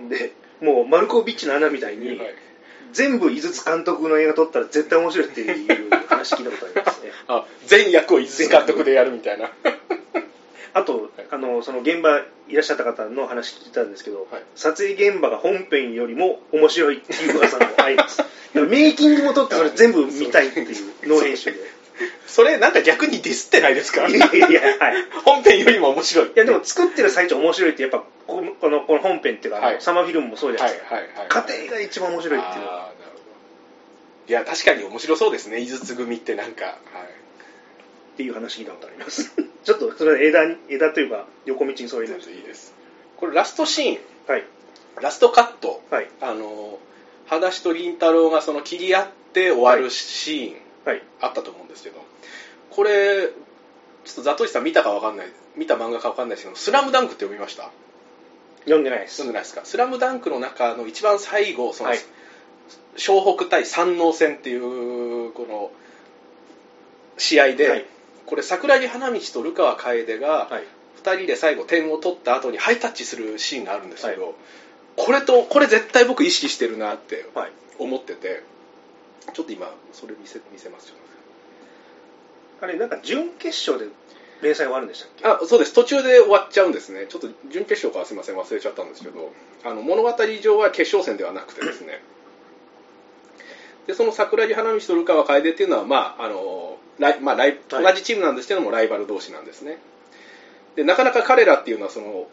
[0.08, 2.18] でもうマルコビッチの穴みたいに、はい。
[2.92, 7.10] 全部井筒監督の映画撮ったら絶対面白いっていう話聞いたことありますね。
[7.28, 9.50] あ全役を井筒監督でやるみたいな。
[10.74, 14.42] あとあのその現場いらっしゃった方の話聞いたんですけど、はい。
[14.54, 18.22] 撮影現場が本編よりも面白いっていう噂もあります。
[18.54, 21.58] メイキングも撮ってそれ全部見たいっていうノー編集で
[22.32, 24.08] それなんか逆にディスってないですか？
[24.08, 24.94] いやいやはい。
[25.24, 26.28] 本編よりも面白い。
[26.28, 29.76] いやでも作ってる最中面白いってやっぱこのこのこの本編っていうか、はい。
[29.82, 32.64] サマーフィルムもそうじゃはないいですか、はいはい家庭が一番面白いっていう。
[32.64, 32.92] のはなるほど。
[34.28, 36.76] いや確かに面白そうですね井筒組ってなんか、はい、っ
[38.16, 39.30] ていう話聞いたことあります。
[39.64, 42.16] ちょっとそれは枝に枝というか横道にそういうの。
[42.18, 42.74] 全然いいです。
[43.18, 43.98] これラストシーン。
[44.26, 44.44] はい。
[45.00, 45.82] ラストカット。
[45.90, 46.08] はい。
[46.20, 46.78] あの
[47.26, 50.62] 裸足と凛太郎がその切り合って終わるシーン、はい
[51.20, 52.00] あったと思うんですけど
[52.70, 53.28] これ
[54.04, 57.70] ちょっとザトシさん見たかわかんない見た漫画かわかんないですけど「スラムダンクって読みました？
[58.64, 59.14] 読んでないです。
[59.16, 61.98] 読んでないですか「スラムダンクの中の一番最後その、はい。
[62.96, 65.70] 湘北対山王戦っていうこの
[67.18, 67.86] 試合で、はい。
[68.26, 70.64] これ桜木花道と流川楓がはい。
[71.02, 74.36] 2人で最後点を取った後にハイタッチするシーンがあるんですけど、
[74.96, 77.52] これとこれ絶対僕意識してるなってはい。
[77.78, 78.42] 思ってて
[79.32, 80.96] ちょっと今それ見せ見せますよ。
[82.60, 83.92] あれなんか準決勝で
[84.40, 85.44] 連載終わるんでしたっけ？
[85.44, 85.72] あそうです。
[85.72, 87.06] 途中で終わっちゃうんですね。
[87.08, 89.32] ちょっと準決勝かすいません忘れちゃったんですけど
[89.64, 92.00] あの物語上は決勝戦ではなくてですね。
[93.86, 97.96] でその桜木花道と流川楓っていうのは、まああのライまあ、ライ同はい。
[97.96, 99.78] じチームなんですけども、ライバル同士なんですね。
[100.76, 102.28] でなかなか彼らっていうのはその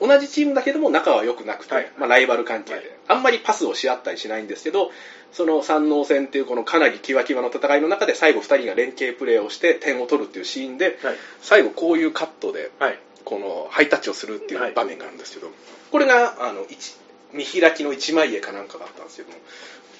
[0.00, 2.90] 同じチームだけども仲は良くなくて、はいまあ、ライバル関係で、はい。
[3.08, 4.90] あんまりパスをし合ったりしないんですけど
[5.32, 11.16] その三能戦っていうこのかなりキワキワの戦いの中で最後2人が連携プレーをして点を取るっていうシーンではい。
[11.42, 12.98] 最後こういうカットではい。
[13.24, 14.72] このハイタッチをするっていはい。
[14.72, 15.50] う場面があるんですけど、
[15.90, 16.96] これがあの一
[17.32, 19.36] 見開きの一枚絵かなんかだったんですけども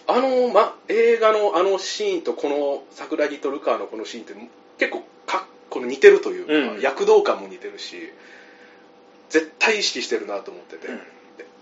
[0.06, 4.34] あの、ま、映画のあのシーンとこの桜木とルカーのこのシーンって
[4.78, 6.80] 結構かこの似てるというか、うん。
[6.80, 8.10] 躍動感も似てるし
[9.30, 11.00] 絶対意識してるなと思ってて、うん。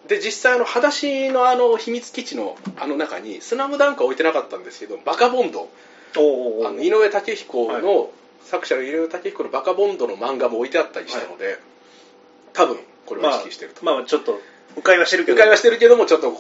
[0.08, 5.68] で実際あの裸足のあの秘密基地のあの中に「スラムダンクは置いてなかったんですけどバカボンド。
[6.16, 8.10] おおおあの井上武彦の、
[8.44, 11.58] 作者の井上武彦のバカボンドの漫画も置いてあったりしたので、
[12.54, 14.40] 多分これは意識してると、まあ、まあちょっと
[14.76, 15.36] 迂回はしてるけど。
[15.36, 16.30] 迂回はしてるけどもちょっと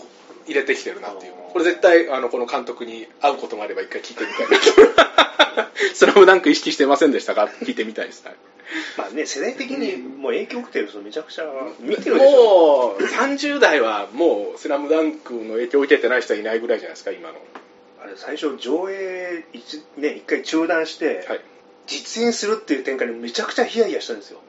[0.46, 4.56] 入れてきてるなっていうこれ絶対あのこの監督に会うことがあれば一回聞いてみたいな。
[5.94, 7.48] スラムダンク意識してませんでしたか？
[7.62, 8.36] 聞いてみたいです、は い
[8.98, 11.44] まあね世代的にもう影響を受けてる人めちゃくちゃ
[11.80, 12.36] 見てるでしょ。
[12.90, 17.36] もう30代はもう「スラムダンクの影響を受けてない人はいないぐらいじゃないですか今の。
[18.02, 21.40] あれ最初上映一,、ね、一回中断して、はい。
[21.86, 24.40] 実演するっていう展開にめちゃくちゃヒヤヒヤしたんですよ。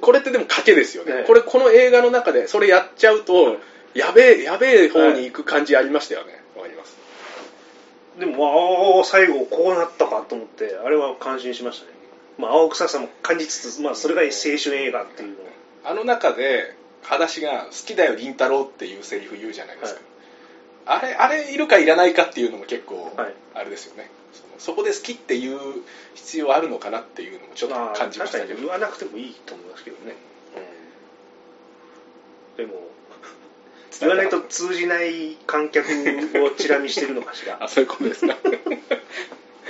[0.00, 1.24] これってでも賭けですよね、ね。
[1.26, 3.58] これこの映画の中でそれやっちゃうと、
[3.94, 6.40] やべえやべえ方に行く感じありましたよね。
[6.56, 6.96] わかります。
[8.18, 11.92] でもああ最後こうなったかと思ってあれは感心しましたね、
[12.38, 14.28] まあ、青臭さも感じつつ、まあ、それが青
[14.62, 15.36] 春映画っていうの
[15.84, 20.00] あの中で裸足が「好きだよ凛太郎」っていうセリフ言うじゃないですか、
[20.86, 23.34] あれあれいるかいらないかっていうのも結構はい。
[23.54, 25.82] あれですよね、そのそこで好きっていう
[26.14, 28.54] 必要あるのかなっていうのもちょっとまあ感じましたけど。
[28.54, 30.14] 確かに言わなくてもいいと思いますけどね、
[32.56, 32.74] でも
[34.00, 37.58] 言わないと通じない観客をチラ見してるのかしら。
[37.60, 38.36] あそういうことですか。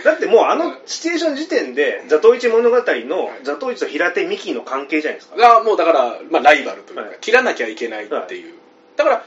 [0.05, 3.39] だってもうあのシチュエーション時点で「座頭市物語」のはい。
[3.45, 5.37] 座頭市と平手美紀の関係じゃないですか。
[5.37, 7.19] がもうだから、まあ、ライバルというか、はい。
[7.21, 8.55] 切らなきゃいけないっていう、
[8.97, 9.25] だから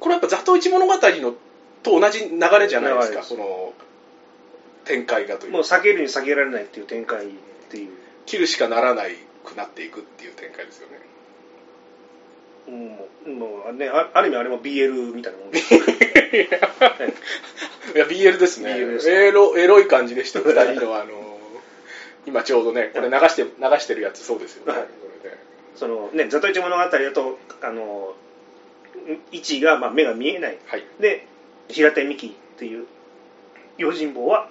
[0.00, 1.34] これやっぱ「座頭市物語の」
[1.82, 3.74] と同じ流れじゃないですかその
[4.84, 7.28] 展開がというもう避けるに避けられないっていう展開っ
[7.70, 7.88] ていう、
[8.26, 10.98] 切るしかならないくなっていくっていう展開ですよね
[12.68, 13.38] うん。
[13.38, 15.50] もうね、あある意味あれも BL みたいなもん。
[15.50, 15.78] で すい
[17.98, 18.74] や BL ですね。
[18.74, 20.40] BL ですエロエロい感じでした。
[20.40, 21.38] 二人のあの
[22.26, 24.80] 今ちょうどねこれ流して流してるやつそうですよね、
[25.76, 28.14] そのね座頭市物語だとあの
[29.32, 30.58] 位置が、まあ、目が見えない。
[30.66, 30.84] はい。
[31.00, 31.26] で
[31.68, 32.86] 平手美紀っていう
[33.76, 34.48] 用心棒は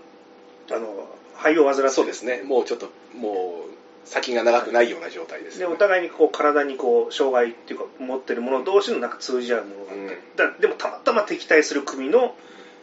[0.71, 1.89] あの肺を患って。
[1.89, 2.41] そうですね。
[2.43, 3.65] もうちょっとも
[4.05, 12.35] 先が長くないような状態ですね、お互いにこう体にこう障害っていうか持ってるもの同士のなんか通じ合うものがあって、だでもたまたま敵対する組の、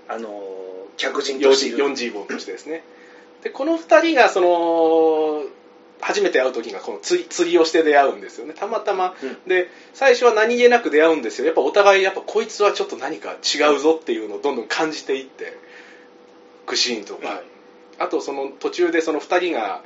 [0.09, 0.61] あのー
[1.01, 1.79] 客人としている。
[1.79, 2.85] 4G 本としてですね
[3.43, 5.45] でこの2人がその
[6.03, 15.57] 初めて会う時がこの釣り釣りをして出会うんですよねたまたま、うんで最初は何気なく出会うんですよやっぱお互いやっぱこいつはちょっと何か違うぞっていうのをどんどん感じていって
[16.67, 17.43] くシーンとか、はい
[17.99, 19.83] あとその途中でその2人が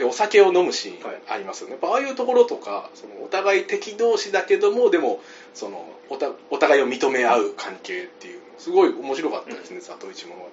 [0.00, 0.96] でお酒を飲むシーン
[1.28, 5.20] ありますよね、やっぱああいうところとかそのお互い敵同士だけどもでも
[5.52, 10.50] そのおたお互いを認め合う関係っていうすごい面白かったですね、里一物語も。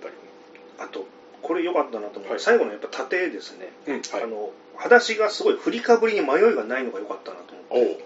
[0.79, 1.05] あと
[1.41, 2.39] これ良かったなと思う、はい。
[2.41, 8.03] 最後のやっぱ盾ですね、うんはい、あの裸足がすごい振りかぶりに迷いがないのが良かったなと思って。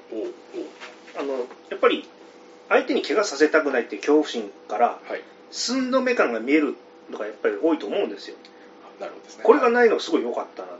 [1.17, 1.33] あの
[1.69, 2.07] やっぱり
[2.69, 5.21] 相手に怪我させたくないっていう恐怖心からはい。
[5.49, 6.75] 寸止め感が見える
[7.09, 8.37] のがやっぱり多いと思うんですよ。
[8.99, 9.43] なるほどですね。
[9.43, 10.70] これがないのがすごい良かったな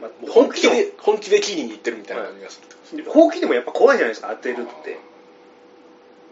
[0.00, 2.60] まあ本気で本気で切りに行ってるみたいな感じがす
[2.96, 4.98] るほうきでもやっぱ怖いじゃないですか当てるって。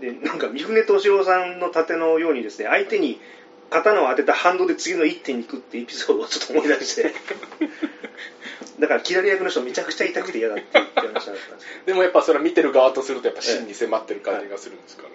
[0.00, 3.20] でなんか三船敏郎さんの盾のようにですね相手に
[3.68, 7.12] 刀を当てた反動で次の一手に行くってエピソードをちょっと思い出して。
[8.78, 11.38] だから左役の人めちゃくちゃ痛くて嫌だって言ってましたね
[11.86, 15.08] でもやっぱそれは見てる側とするとやっぱ真に迫ってる感じがするんですかね、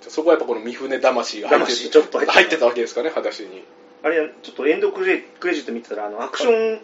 [0.00, 3.64] じゃあそこはやっぱこの三船魂が入って魂ちょっと入ってたわけですかね裸足に。
[4.02, 6.80] あれちょっとエンドクレクレジット見てたらあのアクション、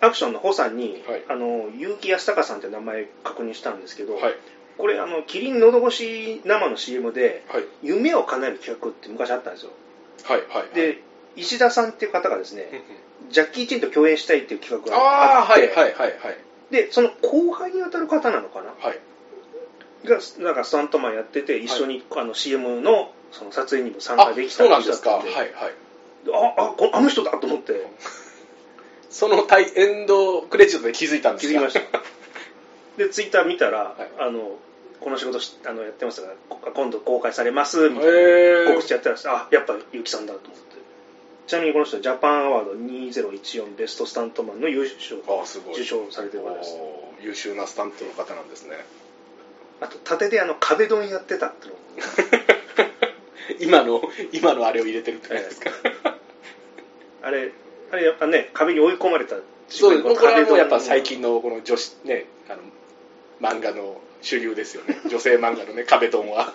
[0.00, 1.24] アクションの補佐に、はい。
[1.28, 4.34] あの結城康隆さんって名前確認したんですけど、はい。
[4.78, 7.64] これあのキリンのど越し生の CM ではい。
[7.82, 9.70] 夢を叶える企画って昔あったんですよ。
[10.24, 11.02] はいはいで
[11.36, 12.82] 石田さんっていう方がですね、
[13.30, 16.36] ジャッキー・チェンと共演したいっていう企画があああってはいはいはいはい。
[16.70, 18.74] でその後輩に当たる方なのかな？
[18.78, 18.98] はい。
[20.04, 25.10] がなんかスタントマンやってて一緒に、あの CM のその撮影にも参加あできたそうなんですか。
[25.10, 25.52] はいはい。
[26.32, 27.72] ああこあの人だと思って
[29.10, 29.46] その
[29.76, 31.52] エンドクレジットで気づいたんですか？
[31.52, 31.80] 気づきました。
[32.96, 34.02] でツイッター見たら、い。
[34.18, 34.56] あの
[35.00, 38.12] この仕事しあのやってますがこ今度公開されますみたいな。
[38.12, 40.60] へ告知やってらあやっぱ結城さんだと思って。
[41.46, 45.74] ちなみにこの人はジャパンアワード2014ベストスタントマンの優勝ああすごい。
[45.74, 46.76] 受賞されてる方です。
[46.78, 48.76] おー優秀なスタントの方なんですね。
[49.80, 51.74] あと盾であの壁ドンやってたっての。
[51.74, 51.80] も
[53.58, 54.02] 今の
[54.32, 55.70] 今のあれを入れてるって感じですか、
[57.22, 57.50] あれ
[57.92, 59.36] あれやっぱね壁に追い込まれた
[59.68, 62.62] そうですここれはもうやっぱ壁最近のこの女子ねあの
[63.40, 65.00] 漫画の主流ですよね。
[65.08, 66.52] 女性漫画のね壁ドンは。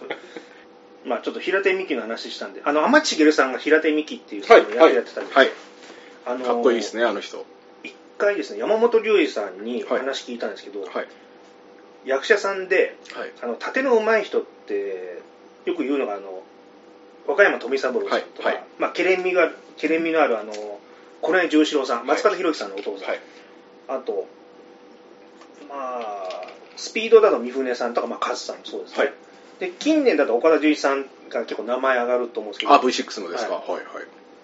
[1.03, 6.43] まあちょっと平手美紀の話したんであの天地茂さんが平手美紀っていう人の役やってたんですよ、はい。
[6.43, 7.45] かっこいいですねあの人。
[7.83, 9.99] 一回ですね山本龍二さんにはい。
[9.99, 11.07] 話聞いたんですけど、はい。
[12.05, 13.31] 役者さんではい。
[13.41, 15.19] あの盾の上手い人って
[15.65, 16.43] よく言うのがあの
[17.27, 18.63] 和歌山富三郎さんとか、はいはい。
[18.79, 20.79] まあ、ケレン味がケレン味のあるあの
[21.21, 23.19] この辺十四郎さん松方弘樹さんのお父さん、はい。
[23.87, 24.27] あと
[25.69, 29.13] まあスピードだと三船さんとか、まあ、カズさんもそうですね、はい。
[29.59, 32.73] で近年だと岡田准一さんが結構名前上がると思うんですけど。
[32.73, 33.83] あ V6 のですか、ははい、はい。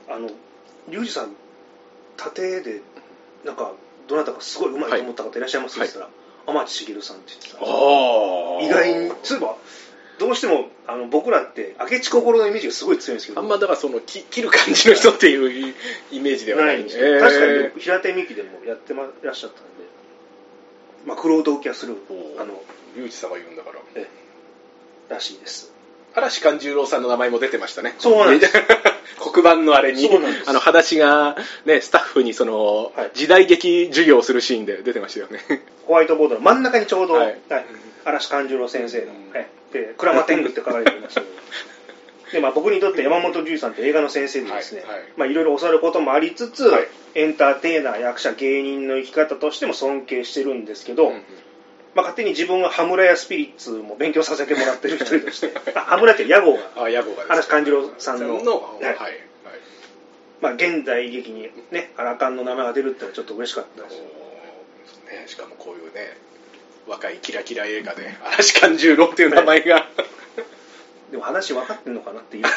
[0.09, 0.29] あの
[0.89, 1.35] 龍二さん
[2.17, 2.81] 盾で
[3.45, 3.73] なんか
[4.07, 5.79] どなたかすごい上手いと思った方いらっしゃいます？
[5.79, 6.09] って言ったら、
[6.45, 9.55] 天地茂さんって言ってたああ意外にそういえば
[10.21, 13.41] どうしてもあの僕らって明智心のイメージがすごい強いんですけど。
[13.41, 15.75] あんまだからそのき切る感じの人っていう
[16.11, 19.69] イメージではなないいんですけど、確かにえー平手美紀でもやってまいらっしゃったんで。
[21.07, 22.61] まあクロード受けはするおあの
[22.95, 23.79] 龍一さんが言うんだから。
[23.95, 24.07] え
[25.09, 25.73] らしいです。
[26.13, 27.95] 嵐勘十郎さんの名前も出てましたね。
[27.97, 28.53] そうなんです。
[29.17, 30.07] 黒板のあれに。
[30.45, 33.11] あの裸足が、ね、スタッフにその、はい。
[33.15, 35.39] 時代劇授業をするシーンで出てましたよね。
[35.87, 37.31] ホワイトボードの真ん中にちょうど、ははい。
[37.31, 37.35] い
[38.05, 41.33] 嵐勘十郎先生の、うんはいで鞍馬天狗って書かれていましたけど
[42.31, 44.99] で、まあ、僕にとって山本龍さんって映画の先生でですね、はいはい。
[45.17, 46.87] まあ、いろいろ教わることもありつつ、はい。
[47.13, 51.15] エンターテイナー役者芸人の生き方としても尊敬してるんですけど、うん
[51.93, 58.41] まあ、勝手に自分は羽村屋スピリッツも勉強させてもらってる一人として あ羽村って屋号があ屋号が嵐勘十郎さんのは
[58.81, 58.95] い、はい。
[58.95, 59.19] はい。
[60.39, 64.01] まあ、現代劇にねアラカンの名前が出るってのはちょっと嬉しかったです
[65.11, 66.15] ね、しかもこういうね
[66.87, 68.15] 若いキラキラ映画で。
[68.23, 69.87] 嵐勘十郎っていう名前が、
[71.11, 72.43] でも話分かってんのかなっていう。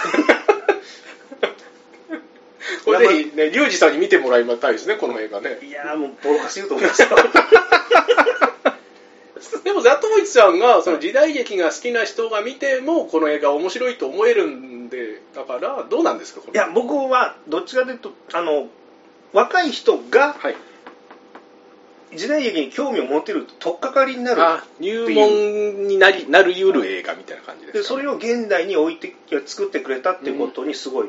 [2.84, 5.58] これぜひね龍二さんに見てもらいたいですねこの映画ね。
[5.62, 7.08] いやーもうボロカス言うと思いますよ。
[9.64, 16.52] でもザトウイチさんがその時代劇が好きな人が見てもこの映画面白いと思えるんでだからどうなんですかこれ。
[16.52, 18.68] いや僕はどっちかというとあの
[19.32, 20.56] 若い人がはい
[22.16, 26.72] 時代劇に興味を持てると取っかかりになるあ入門になりなりう。
[26.72, 29.14] る映画みたいな感じですか、でそれを現代に置いて
[29.46, 31.08] 作ってくれたっていうことにすごい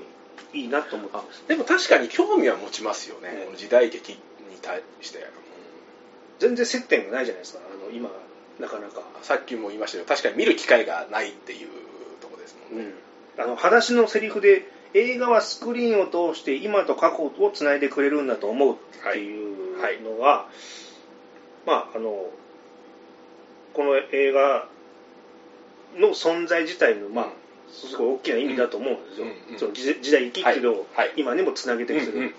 [0.54, 4.20] いいなと思ってます、でも確かに興味は持ちますよね、ねこの時代劇に
[4.62, 5.26] 対して
[6.40, 8.10] 全然接点がないじゃないですかあの今
[8.60, 11.68] なかなか、さっきも言いましたけど確かに見る機会がないっていう
[12.22, 12.92] とこですもんね、
[13.38, 18.78] あの裸足のセリフで映画はスクリーンを通して今と過去をつないでくれるんだと思うっ
[19.12, 20.48] ていうのは、
[21.66, 22.30] まああの
[23.74, 24.68] この映画
[25.98, 27.26] の存在自体のまあ、
[27.70, 31.14] すごい大きな意味だと思うんですよ、うんうんその時時代生きっていうのをはいはい。
[31.18, 32.34] 今にもつなげてくれる、うんうん。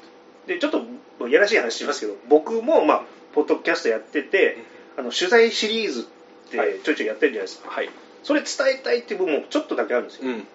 [0.47, 0.70] でちょっ
[1.18, 3.05] とやらしい話しますけど僕もまあ
[3.35, 4.59] ポッドキャストやってて、
[4.97, 6.81] あの取材シリーズってはい。
[6.83, 7.91] ちょいちょいやってるじゃないですか、はい。
[8.22, 8.49] それ伝
[8.81, 10.47] えたいっていう部分もちょっとだけあるんですよ、うんうん。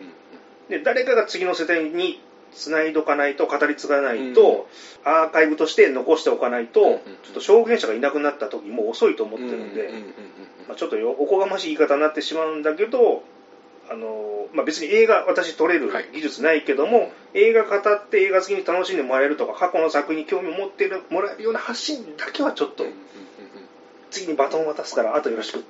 [0.70, 2.22] で誰かが次の世代に
[2.54, 4.68] 繋いどかないと語り継がないと、
[5.04, 10.12] アーカイブとして残しておかないと、うんうんちょっと証言者がいなくなった時もう遅いと思ってるんで、うんうんうんうん。
[10.68, 13.24] まあ、ちょっとよおこがましい言い方になってしまうんだけど
[13.90, 16.10] あの、まあ、別に映画私撮れるはい。
[16.14, 23.02] 技術ないけども、映画語って映画好きに楽しんでもらえるとか過去の作品に興味を持ってるもらえるような発信だけはちょっとうんうんうん
[24.10, 25.64] 次にバトンを渡すからあとよろしく。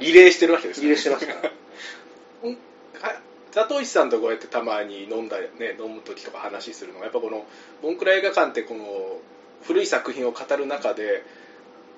[0.00, 0.84] リレーしてるわけですね。
[0.84, 1.38] リレーしてますから。
[1.38, 1.50] うんは
[3.52, 7.44] ザトウイチさんとこうやってたまに飲んだね飲む時とか話するのがやっぱこの
[7.82, 8.84] ボンクラ映画館ってこの
[9.64, 11.24] 古い作品を語る中で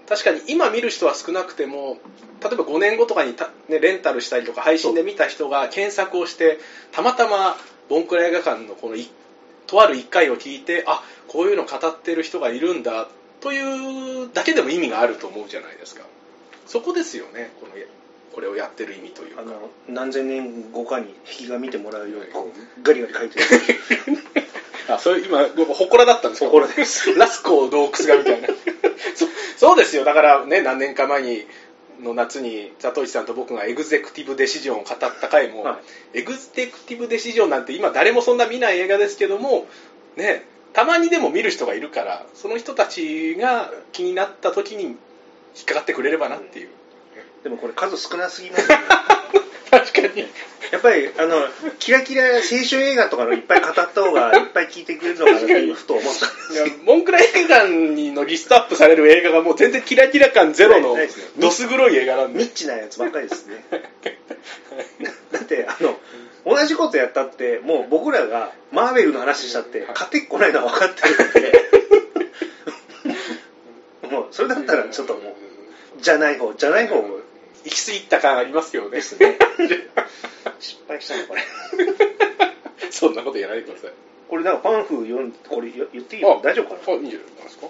[0.09, 1.99] 確かに今見る人は少なくても
[2.43, 6.59] 例えば5年後とかにた、ね、レンタルしたりとか配信で見た人が検索をして
[6.91, 7.57] たまたま
[7.89, 8.97] ボンクラ映画館のこの
[9.67, 13.09] とある1回を聞いてあこういうの語ってる人がいるんだ
[13.41, 16.05] というだけでも意味があると思うじゃないですか。
[16.67, 17.75] そこですよねこの
[18.33, 23.45] これをやってる意味というかあの何千年後かに壁画見てもらうようにこうガリガリ書いてる
[24.89, 26.51] あ、それ今、僕、祠だったんですか？
[26.51, 27.15] 祠です。
[27.15, 28.49] ラスコ洞窟がみたいな。
[29.15, 29.27] そ
[29.69, 30.05] そうですよ。
[30.05, 31.47] だからね、何年か前に、
[32.01, 35.81] の夏に、ザトイチさんと僕がエグゼクティブデシジョンを語った回も、は
[36.15, 39.69] エグゼクティブデシジョンなんて今誰もそんな見ない映画ですけども、
[40.17, 44.95] ね、たまにでも見る人がいるから、その人たちが気になった時に引
[45.63, 46.69] っかかってくれればなっていう。
[47.43, 48.79] でもこれ数少なすぎますよ。
[48.79, 48.85] ね
[49.71, 50.29] 確かに。
[50.73, 51.37] やっぱりあの
[51.79, 60.97] キラキラ青春映画とかのいっぱい語った方がいっぱい聞いてくれるのかなって今ふと思ったんですモンクラ映画館のリストアップされる映画がもう全然キラキラ感ゼロの
[61.39, 62.39] どす黒い映画なんで。
[62.39, 63.65] ニッチなやつばっかりですね。
[65.31, 65.99] だってあの
[66.47, 71.63] 同じことやったってもう僕らがマーベルの話したって勝てっこないのは分かってるんで。
[74.11, 75.37] もうそれだったらちょっとも
[75.99, 77.22] うじゃない方じゃない方を
[77.65, 78.91] 行き過ぎた感ありますけどね。
[78.91, 79.37] ですね。
[80.61, 81.43] 失敗したのこれ。
[82.91, 83.91] そんなことやらないでください。
[84.29, 86.41] これなんかパンフ読んこれ言っていいの？
[86.43, 86.93] 大丈夫かな？
[86.95, 87.67] あいいんじゃないですか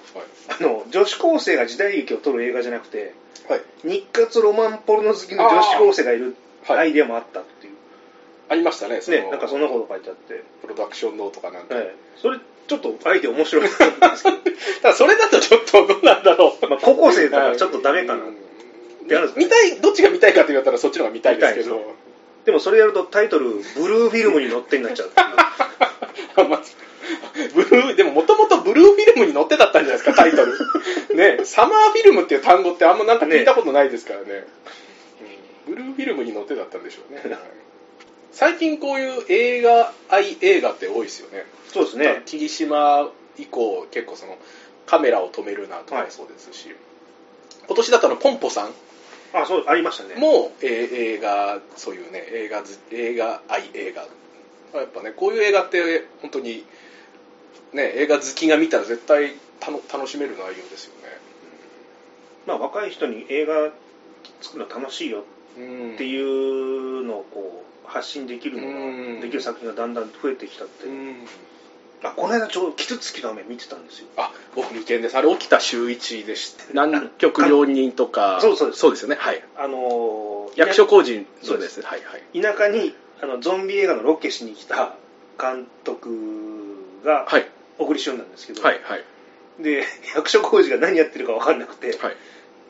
[0.61, 3.14] あの女子高生が時代劇を撮る映画じゃなくて
[3.49, 7.72] はい、はい、日活ロマンポルノ好きの女子高生がいるはいアイデアもあったっていう、
[8.49, 9.16] ありましたねその。
[9.16, 12.38] ねなんかそんなこと書いてあって、プロダクションノーとかなんか、はい、それ
[12.68, 13.68] ちょっとアイデア面白い。
[13.68, 14.36] と思うんですけど、
[14.82, 16.68] ただそれだとちょっとどうなんだろう。
[16.68, 18.26] まあ、高校生だからちょっとダメかな、う
[19.05, 21.76] んてあるんですね見たいどっちが見たいかって言われたらそっちの方が見たいですけど。
[21.76, 21.82] で
[22.44, 25.11] でもそれやるとタイトル「ブルーフィルムに載って」になっちゃう。
[27.55, 30.59] ブルーでももともとブルーフィルムに載ってだったんじゃないですかタイトル。
[31.14, 34.46] ねサマーフィルムっていう単語ってあんまなんか聞いたことないですからね。
[35.66, 35.74] うん。
[35.74, 37.20] ブルーフィルムに載ってだったんでしょうね。
[37.34, 37.40] はい。
[38.32, 41.44] 最近こういう映画愛映画って多いですよね。
[41.72, 42.22] そうですね。
[42.26, 44.38] 霧島以降結構その
[44.86, 46.74] カメラを止めるなとかもそうですし、
[47.66, 48.74] 今年だったのポンポさん
[49.34, 50.14] あそうありましたね。
[50.16, 54.02] も、えー映画そういうね映画ず映画愛映画
[54.78, 56.64] やっぱねこういう映画って本当に
[57.72, 61.18] ね映画好きが見たら絶対たの楽しめる内容ですよね。
[62.46, 63.70] まあ、若い人に映画
[64.40, 65.24] 作るの楽しいよ
[65.56, 69.16] うんっていうのをこう発信できるのうん。
[69.16, 71.26] ができる作品がだんだん増えてきたって、うん
[72.11, 74.07] あこの間ちょうど「キツツキの雨」見てたんですよ。
[74.16, 75.16] あ僕未見です。
[75.16, 78.80] あれ起きた週一でした南極料人とかそうそうです。
[78.80, 79.16] そうですよね。
[79.18, 79.42] はい。
[79.57, 81.78] あのー役所工事そうです。
[81.80, 82.40] ねはいはい。
[82.40, 84.94] 田舎にあのゾンビ映画のロケしに来た
[85.40, 86.11] 監督
[87.05, 87.48] がはい。
[87.78, 89.05] 小栗旬なんですけど、はいはい。
[89.61, 89.84] で
[90.14, 92.16] 役所工事が何やってるか分かんなくて、はい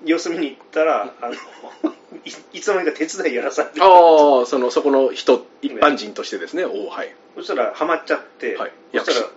[0.05, 1.35] 様子見に行ったらあの
[2.25, 3.85] いいつの間にか手伝いやらされてた。
[3.85, 7.15] ああそのそこの人一般人としてですねおおはい。
[7.37, 8.73] そしたらハマっちゃって、はい。
[8.95, 9.33] そしたら役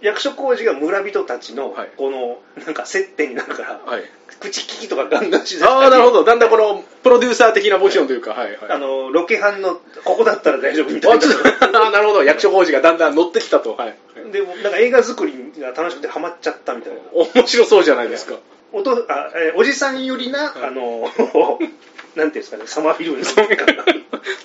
[0.00, 1.90] 役所工事が村人たちのはい。
[1.96, 4.04] このなんか接点になるから、はい。
[4.40, 6.24] 口利きとかガンガンしだしたりああなるほど。
[6.24, 8.70] だんだんこのプロデューサー的なポジションというかはいはい。
[8.70, 11.16] あのロケハンのここだったら大丈夫みたいな。
[11.16, 12.24] あちょっとあなるほど。
[12.24, 13.76] 役所工事がだんだん乗ってきたと。
[13.76, 13.96] はい。
[14.32, 17.00] でもなんか映画作りが楽しくてハマっちゃったみたいな。
[17.12, 18.34] 面白そうじゃないですか
[18.72, 20.64] おとあ、えーおじさんよりな、はい。
[20.64, 21.10] あの
[22.16, 23.18] なんていうんですかねサマーフィルム。
[23.20, 23.24] の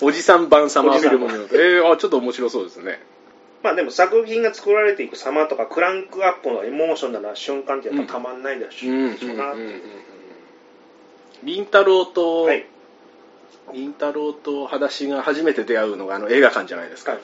[0.00, 1.26] おじさん版サマーフィルム。
[1.26, 3.02] のえー、あちょっと面白そうですね。
[3.62, 9.82] まあでも作品が作られていく様とかクランクアップのエモーションな瞬間ってやっぱたまんないだしょうんうなっていう
[11.42, 12.66] 凛太郎と、はい。
[13.72, 17.20] 凛太郎と裸足が初めて出会うのがあの映画館じゃないですか、はい。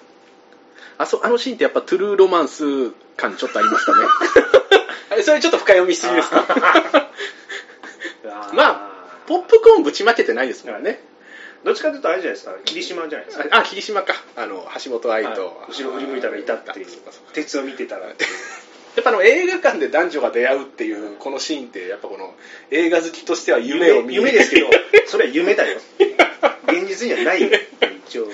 [0.99, 3.99] あそあのシーンってやっぱトゥルーロマンス感ちょっとありましたね
[5.23, 6.45] それちょっと深読みしすぎですか
[8.53, 8.91] ま
[9.27, 11.01] ポップコーンぶちまけてないですもんね、
[11.65, 13.45] どっちかというとあれじゃないですか霧島じゃないですか。
[13.51, 14.15] ああ霧島か。
[14.37, 15.39] あの橋本愛と、はい。
[15.71, 16.87] 後ろ振り向いたらいたっていう
[17.33, 22.35] 鉄を見てたら やっぱあの映画館で男女が出会うっていうこのシーンってやっぱこの
[22.71, 24.69] 映画好きとしては夢を見夢ですけど
[25.07, 25.81] それは夢だよ。
[26.69, 27.49] 現実にはないよ
[28.09, 28.29] 一応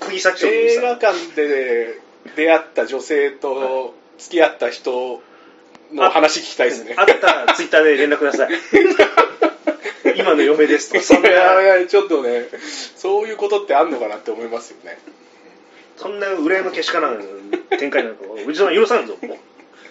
[0.00, 2.00] 釘先を映画館で
[2.34, 5.22] 出会った女性と付き合った人
[5.92, 6.94] の話聞きたいですね。
[6.96, 8.50] あったらツイッターで連絡ください。
[10.16, 11.02] 今の嫁ですとか。
[11.02, 12.48] そんいやないやちょっとね
[12.96, 14.98] そういうことってあんのかなって思いますよね。
[15.96, 17.22] そんな裏山けしからん
[17.78, 19.16] 展開なんかうちの許さんぞ。
[19.22, 19.36] もう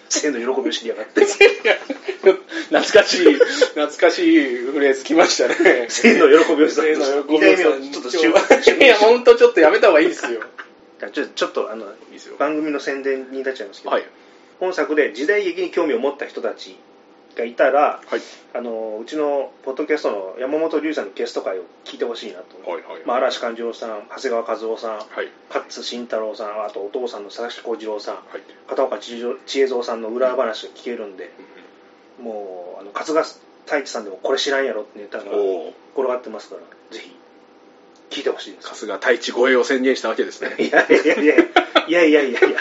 [0.08, 1.24] 生の喜びを知りやがって。
[1.24, 5.86] 懐かしい懐かしいフレーズ来ましたね。
[5.88, 10.40] 生の喜びを知生りの喜び二代目をちょっと終いや本当ちょっとやめた方がいいですよ。
[11.12, 11.86] ちょちょっとあの
[12.38, 14.04] 番組の宣伝になっちゃいますけど、はい
[14.60, 16.76] 本作で時代劇に興味を持った人たち
[17.36, 18.20] がいたらはい。
[18.54, 25.06] あのうちのポッドキャストの山本龍さんのゲスト会を聞いてほしいなと、はいはいまあ、嵐勘次郎さん長谷川和夫さんはい。
[25.48, 28.24] 勝慎太郎さんあとお父さんの佐々木小次郎さんはい。
[28.66, 31.30] 片岡千恵蔵さんの裏話が聞けるんで
[32.20, 33.36] もうあの春日
[33.66, 36.62] 太一さんでもこれ知らんやろってネタがおお転がってますから
[38.10, 40.56] 聞いてほしいんです春日太一護衛を宣言したわけですね。
[40.58, 41.42] いやいやいやい
[41.92, 42.58] やいやいやいや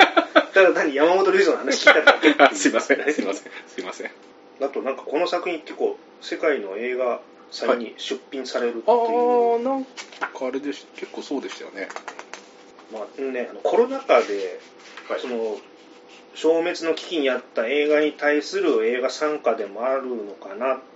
[0.53, 4.11] ただ単に山本龍二の話聞いただけい すいません、すいません、すいません。
[4.61, 7.19] あとなんかこの作品結構世界の映画
[7.51, 9.07] 祭に出品されるっていう、はい、
[9.53, 11.89] ああなんかあれです結構そうでしたよね。
[12.93, 14.59] まあね、あのコロナ禍で、
[15.09, 15.57] はい、その
[16.35, 20.94] 消滅の危機にあった映画に対する映画参加でもあるのかなって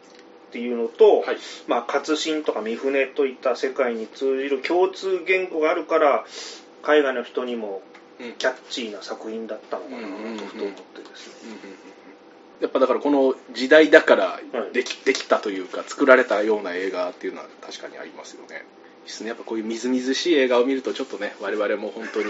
[0.58, 1.38] いうのと、はい。
[1.68, 6.26] まあ、活心とか三船といった世界に通じる共通言語があるから
[6.82, 7.82] 海外の人にも
[8.20, 8.34] うん。
[8.34, 9.97] キャッチーな作品だったのかな
[10.38, 11.54] とふと思ってですね、
[12.60, 14.39] やっぱだからこの時代だからは
[14.70, 14.74] い。
[14.74, 18.66] でき,、できたというか作られたような映画っていうのは確かにありますよね。
[19.06, 22.26] ですねやっぱこういうみずみずしい映画を見るとちょっとね我々も本当に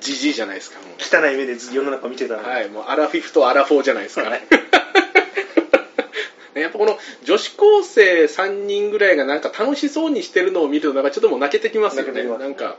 [0.00, 0.96] じじいじゃないですかもう。
[0.98, 4.42] 汚い目で世の中見てたのに、はいもうアラフィフとアラフォーじゃないですか、はい
[6.56, 6.62] ね。
[6.62, 12.24] やっぱこの女子高生3人ぐらいがなんか楽しそうにしてるのを見るとなんかちょっともう泣けてきますよね。
[12.24, 12.76] なんか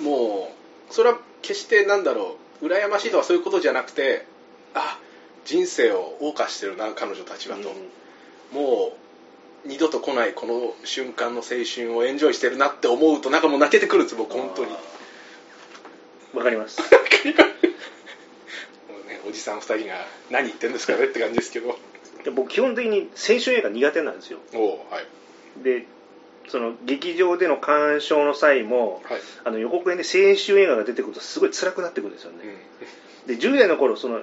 [0.00, 0.52] も
[0.90, 4.26] うそれは決してなんだろう羨ましいとかそういうことじゃなくて
[4.74, 4.98] あ
[5.44, 7.72] 人生を謳歌してるな彼女たちはと、
[8.52, 8.92] も
[9.64, 14.70] う二度と来ないこの瞬間の青春をエンジョイしてるなって思うとなんかもう泣けてくるんです僕本当に。
[14.70, 14.78] も
[16.34, 16.80] わかります。
[16.82, 16.84] う
[19.08, 21.78] ねおじさん2人が何言ってるんですかねって感じですけど
[22.28, 24.38] で僕基本的に青春映画苦手なんですよ。
[24.54, 25.62] おおはい。
[25.62, 25.86] で
[26.48, 32.38] その劇場での鑑賞の際もはい、あの予告編で青春映画が出てくるとすごい辛くなってくるんですよね、
[33.26, 34.20] で10代の頃その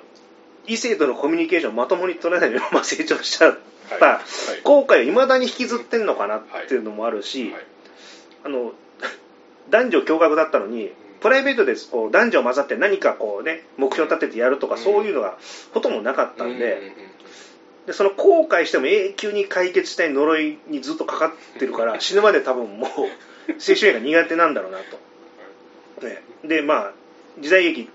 [0.68, 3.58] 異性とのコミュニケーションをまともに取れない まま成長しちゃっ
[4.00, 4.22] た、は
[4.58, 4.62] い。
[4.64, 7.66] 後悔をいまだに引きずってんのかなっていうのもあるし、はい。
[8.46, 8.74] あの
[9.70, 10.92] 男女共学だったのに
[11.22, 14.82] プライベートでこう男女混ざって何かこうね目標立ててやるとか、うん。
[14.82, 15.38] そういうのが
[15.74, 17.15] ほとんどなかったんで,、うんうんうん
[17.86, 25.00] でその後悔しても永久に解決したい呪いにずっとかかってるから 死ぬまで多分もう青春映画苦手なんだろうなと。
[26.06, 26.94] ね、でまあ
[27.40, 27.90] 時代劇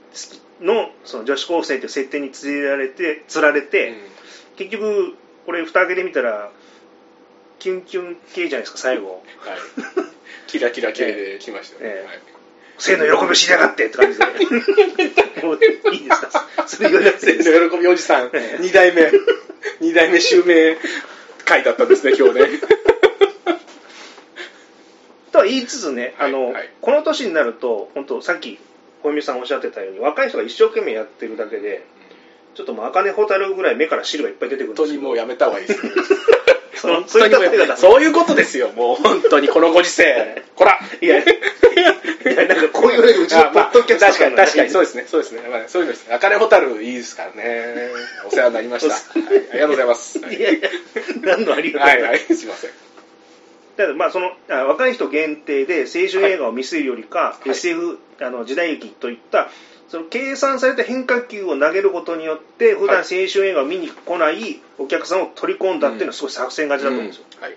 [0.61, 3.95] のその女子高生という設定につられてつられて、
[4.57, 5.15] 結局
[5.45, 6.51] これ蓋開けてみたら
[7.59, 9.23] キュンキュン系じゃないですか最後。
[9.39, 9.59] はい、
[10.47, 12.07] キラキラ系で来ましたよね、ええ。
[12.07, 12.30] はい
[12.81, 14.25] 生の喜びを知りやがってって感じで。
[15.93, 18.31] いいですかそれ言わ生の喜びおじさん。
[18.33, 19.11] ええ2代目。
[19.81, 20.77] 2代目襲名
[21.45, 22.47] 会だったんですね今日ね。
[25.33, 26.55] とは言いつつね、あのはい。
[26.55, 28.59] はいこの年になると本当さっき
[29.03, 31.85] 小泉さんおっしゃってたように若い人が一生懸命やってるだけで
[32.55, 34.87] ちょっともう茜蛍ぐらい目から汁がいっぱい出てくるんですよ。
[34.87, 35.93] 本当にもうやめた方がいいですよ
[36.75, 38.71] そのそういった例がだそういうことですよ。
[38.73, 40.43] もう本当にこのご時世。
[40.57, 40.79] こら。
[41.01, 41.19] いや。
[41.19, 41.25] い
[42.25, 44.71] やなんかこういうのうちのポッドキャスト確かに確かに。
[44.71, 45.05] そううですね。
[45.09, 47.89] そうですね、まあ、そういうのです茜蛍いいですからね。
[48.27, 50.19] お世話になりました、はい、ありがとうございます。
[50.21, 50.37] はい。
[50.37, 50.69] いやいや
[51.23, 52.71] 何のありがとうはいはいすいません。
[53.77, 57.51] ただまあそのあ若い人限定で青春映画を見せるよりか、い。
[57.51, 59.49] SF あの時代劇といった
[59.91, 67.57] その計算された変化球を投げることによって普段青春映画を見に来ないお客さんを取り込んだっていうのはすごい作戦勝ちだと思うんですよ、はい。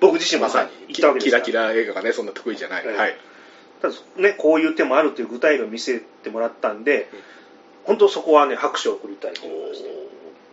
[0.00, 0.70] 僕自身もまさに。
[0.88, 1.44] 行ったわけですから。
[1.44, 2.96] キラキラ映画がねそんな得意じゃない、はい。
[2.96, 3.16] はい。
[3.80, 7.08] ただね、こういう手もあるという具体例を見せてもらったんで、
[7.84, 9.88] 本当そこはね、拍手を送りたいと思いますね。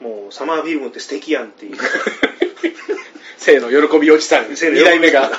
[0.02, 1.78] もう、サマーフィルムって素敵やんっていう。
[3.38, 5.32] 生の喜びおじさん、生の喜び2代目が。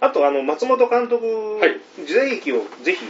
[0.00, 1.26] あと、あの、松本監督、
[1.58, 3.04] はい時代劇をぜひ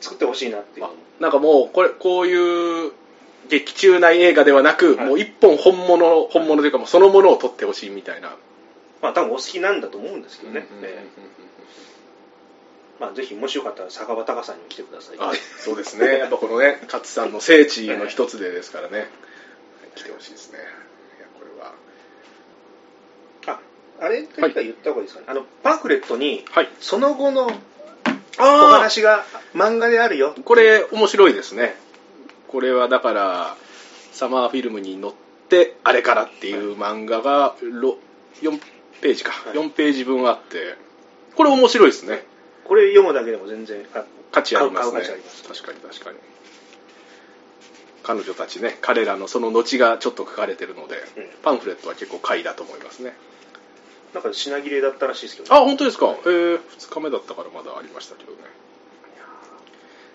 [0.00, 0.90] 作ってほしいなっていうあ。
[1.20, 2.92] なんかもう、これ、こういう
[3.48, 8.36] 劇中内映画ではなく、はいもう一本本物、本物というかもうそのものを撮ってほしいみたいな。
[9.02, 10.66] まあ、多分お好きなんだと思うんですけどね。
[12.98, 15.16] まあ、ぜひ、もしよかったら、酒場隆さんに来てください。
[15.20, 16.18] あそうですね。
[16.18, 19.08] やっぱこのね、勝さんの聖地の一つでですからね。
[19.94, 20.58] 来てほしいですね。
[20.58, 20.62] い
[21.20, 21.74] や、これは。
[24.00, 25.26] あ、あれって言った方がいいですかね？
[25.28, 26.68] あの、パンフレットに、はい。
[26.80, 27.50] その後のお
[28.38, 29.24] あ話が
[29.54, 30.34] 漫画であるよ。
[30.36, 31.74] あこれ面白いですね。
[32.48, 33.56] これはだから、
[34.12, 35.12] サマーフィルムに載っ
[35.48, 37.98] て、あれからっていう漫画がろ
[38.42, 38.60] 4
[39.00, 40.76] ページか、はい4ページ分あって、
[41.36, 42.24] これ面白いですね。
[42.64, 46.18] これ読むだけでも全然、あ価値ありますね買う価値あります確かに確かに
[48.02, 53.14] 彼女たちね彼らのその後がちょっと書かれてるので、うんパンフレットは結構買いだと思いますね
[54.14, 58.38] なんか品切れだったらしいですけど、あ本当ですか、えー、2日目だったからまだありましたけどね。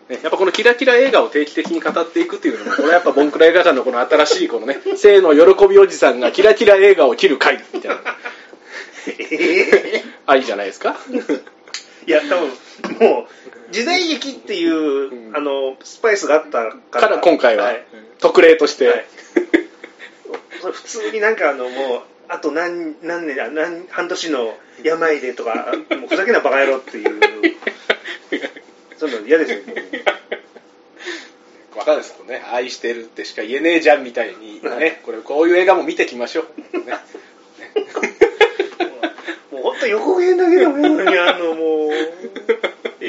[0.10, 8.02] ねやっぱこのキラキラ映画を定期的に語っていくっていうのもこれはやっぱボンクラ映画館のこの新しいこのね 生の喜びおじさんがキラキラ映画を切る回みたいな。
[10.28, 10.98] ありじゃないですか？
[12.06, 12.50] いや、多分
[13.00, 13.28] も
[13.70, 15.36] う、時代劇っていう、うん。
[15.36, 17.86] あの、スパイスがあったかからら、今回は、はい。
[18.20, 19.06] 特例として、はい。
[20.72, 22.02] 普通になんかあの、もう、
[22.34, 27.12] あと何何年、あ何半年の病でとか、もうふざけなバカ野郎っていう、
[28.98, 29.78] そういうの嫌ですよ、もう。
[31.78, 36.78] わかんないですけどね、愛してるってしか言えねえじゃんみたいに、ね、これこういう映画も見てきましょう。
[36.80, 36.86] ね、
[39.52, 41.92] もう本当横毛だけでもいいのに、あの、もう、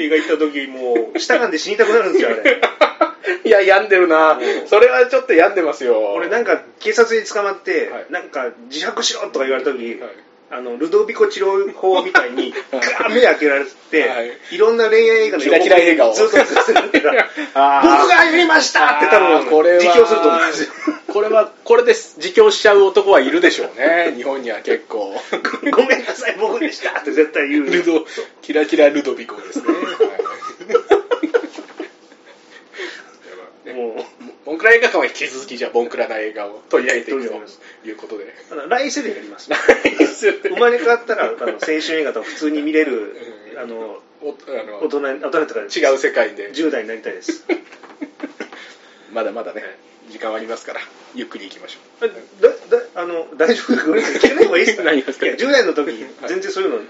[0.05, 2.61] 映画行った時、もう、舌噛んで死にたくなるんですよ、あれ。
[3.45, 6.13] いや、病んでるなうんそれはちょっと病んでますよ。
[6.13, 10.09] 俺なんか警察に捕まって、はいなんか自白しろとか言われた時、はい
[10.51, 12.53] あのルドビコ治療法みたいに
[13.09, 14.37] 目開けられて、はい。
[14.51, 16.13] い、ろんな恋愛映画のキラキラ映画を。
[16.13, 16.43] ずっと映っ
[16.89, 17.29] てるから
[17.81, 19.79] 僕がやりましたって多分これは。
[19.79, 20.69] 実況すると思うんですよ。
[21.11, 24.13] これは、これで実況しちゃう男はいるでしょうね。
[24.15, 25.15] 日本には結構。
[25.71, 27.65] ごめんなさい僕でしたって絶対言う。
[27.65, 28.05] ルド、
[28.41, 29.65] キラキラルドビコですね。
[29.65, 29.73] は
[33.71, 33.73] い。
[33.73, 34.14] もう
[34.45, 38.33] ボンクラ映画館は引き続きじゃあボンクラな映画を取り上げていくということで。
[38.51, 39.49] あの来世でやります。
[39.49, 43.15] 生まれ変わったらあの青春映画とか普通に見れる
[43.53, 43.59] うん。
[43.59, 46.51] あのおあの大人大人とか違う世界で。
[46.53, 47.43] 10代になりたいです。
[49.11, 49.63] まだまだね
[50.09, 50.81] 時間はありますから
[51.15, 53.91] ゆっくり行きましょあだだあの大丈夫ですか？
[53.91, 54.45] 俺聞かない。
[54.45, 54.83] 方がいいですか？
[54.85, 55.25] 何がですか？
[55.25, 56.81] いや10代の時全然そういうのう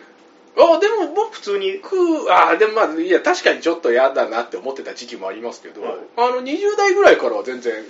[0.58, 1.82] あでも僕普通に
[2.30, 5.94] あでもまあいや確かにちょっと嫌だなって思ってた時期もありますけど、はい。
[6.18, 7.84] あの20代ぐらいからは全然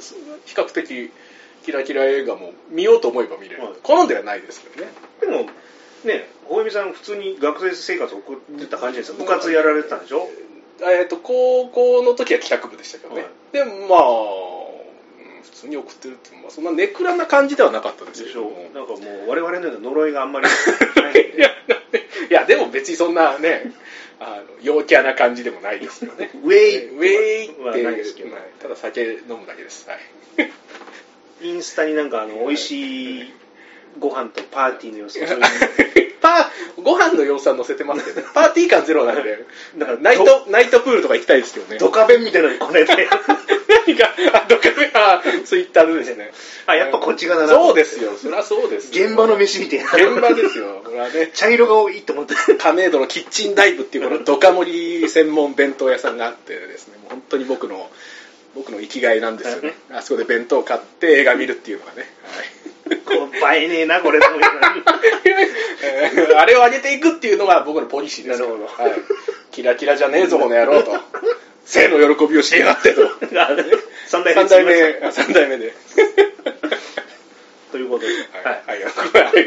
[0.46, 1.12] 比較的
[1.64, 3.74] キラキラ映画も見ようと思えば見れる、はい。
[3.84, 4.92] 好んではないですけどね。
[5.22, 5.50] でも
[6.06, 9.16] ね大泉さん普通に学生生活を送ってた感じですよ。
[9.16, 10.28] 部活やられてたんでしょ？
[10.82, 13.32] えっと高校の時は帰宅部でしたけどね、はい。
[13.54, 18.42] でもまあうん普通に送ってるって、まあ、そんなネクラな感じではなかったですょけど。
[18.44, 21.30] もなんかもう我々のような呪いがあんまりないんで。
[21.38, 21.50] いや
[22.30, 23.74] いやでも別にそんなね
[24.20, 26.32] あの陽キャな感じでもないですよね。
[26.44, 28.34] ウェイウェイってはないですけど。
[28.34, 28.44] はい。
[28.60, 29.88] ただ酒飲むだけです。
[29.90, 30.00] はい。
[31.42, 33.34] インスタになんかあの美味しい
[34.00, 38.28] ご飯とパーティーの様子とそういうパーご飯の様子は載せてますけどね。
[38.34, 39.46] パーティー感ゼロなんで。
[39.78, 41.78] だからナイトナイトプールとか行きたいですけどね。
[41.78, 42.96] ドカベンみたいなのにこねて
[43.86, 46.32] 何かあどっかであツイッターでですね。
[46.66, 47.54] あやっぱこっち側だな。
[47.54, 48.18] そうですよ。
[48.18, 49.06] そりゃそうですよ。
[49.06, 49.92] 現場の飯みたいな。
[49.92, 50.82] 現場ですよ。
[50.84, 51.30] これはね。
[51.34, 52.34] 茶色が多いと思って。
[52.58, 56.98] 亀戸のキッチンダイブっていうこのドカ盛り専門弁当屋さんがあってですね。
[57.04, 57.90] もう本当に僕の
[58.56, 59.74] 僕の生きがいなんですよね。
[59.92, 62.10] あそこで弁当買って映画見るっていうのがね、
[63.06, 64.20] こう映えねえなこれ
[66.38, 68.40] あれを上げていくっていうのが僕のポリシーです。
[68.40, 68.94] なるほはい、
[69.52, 70.96] キラキラじゃねえぞこの野郎と。
[71.68, 73.50] 生の喜びをしてやがってとあ
[74.06, 74.48] 三代目。
[74.48, 75.00] 三代目。
[75.02, 75.74] あ三代目で。
[77.72, 78.12] ということで、
[78.44, 78.54] はい。
[78.68, 79.24] はい、はい。
[79.34, 79.46] はい。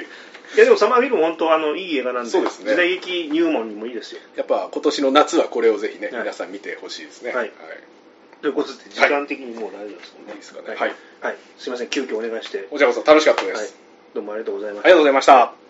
[0.56, 2.30] いやでもサマーフィルム本当あのいい映画なんで。
[2.30, 2.72] そうですね。
[2.72, 4.20] 時代劇入門にもいいですよ。
[4.34, 6.16] やっぱ今年の夏はこれをぜひね、はい。
[6.22, 7.32] 皆さん見てほしいですね。
[7.32, 7.52] はい
[8.41, 10.95] ということで時間的にもう大丈夫ですもんね、いいですかねはい、はい。
[11.20, 11.36] はい。
[11.59, 11.89] すいません。
[11.89, 13.68] 急遽お願いして、お茶こそ楽しかったです、はい、
[14.14, 14.86] どうもありがとうございました。
[14.86, 15.68] ありがとうございました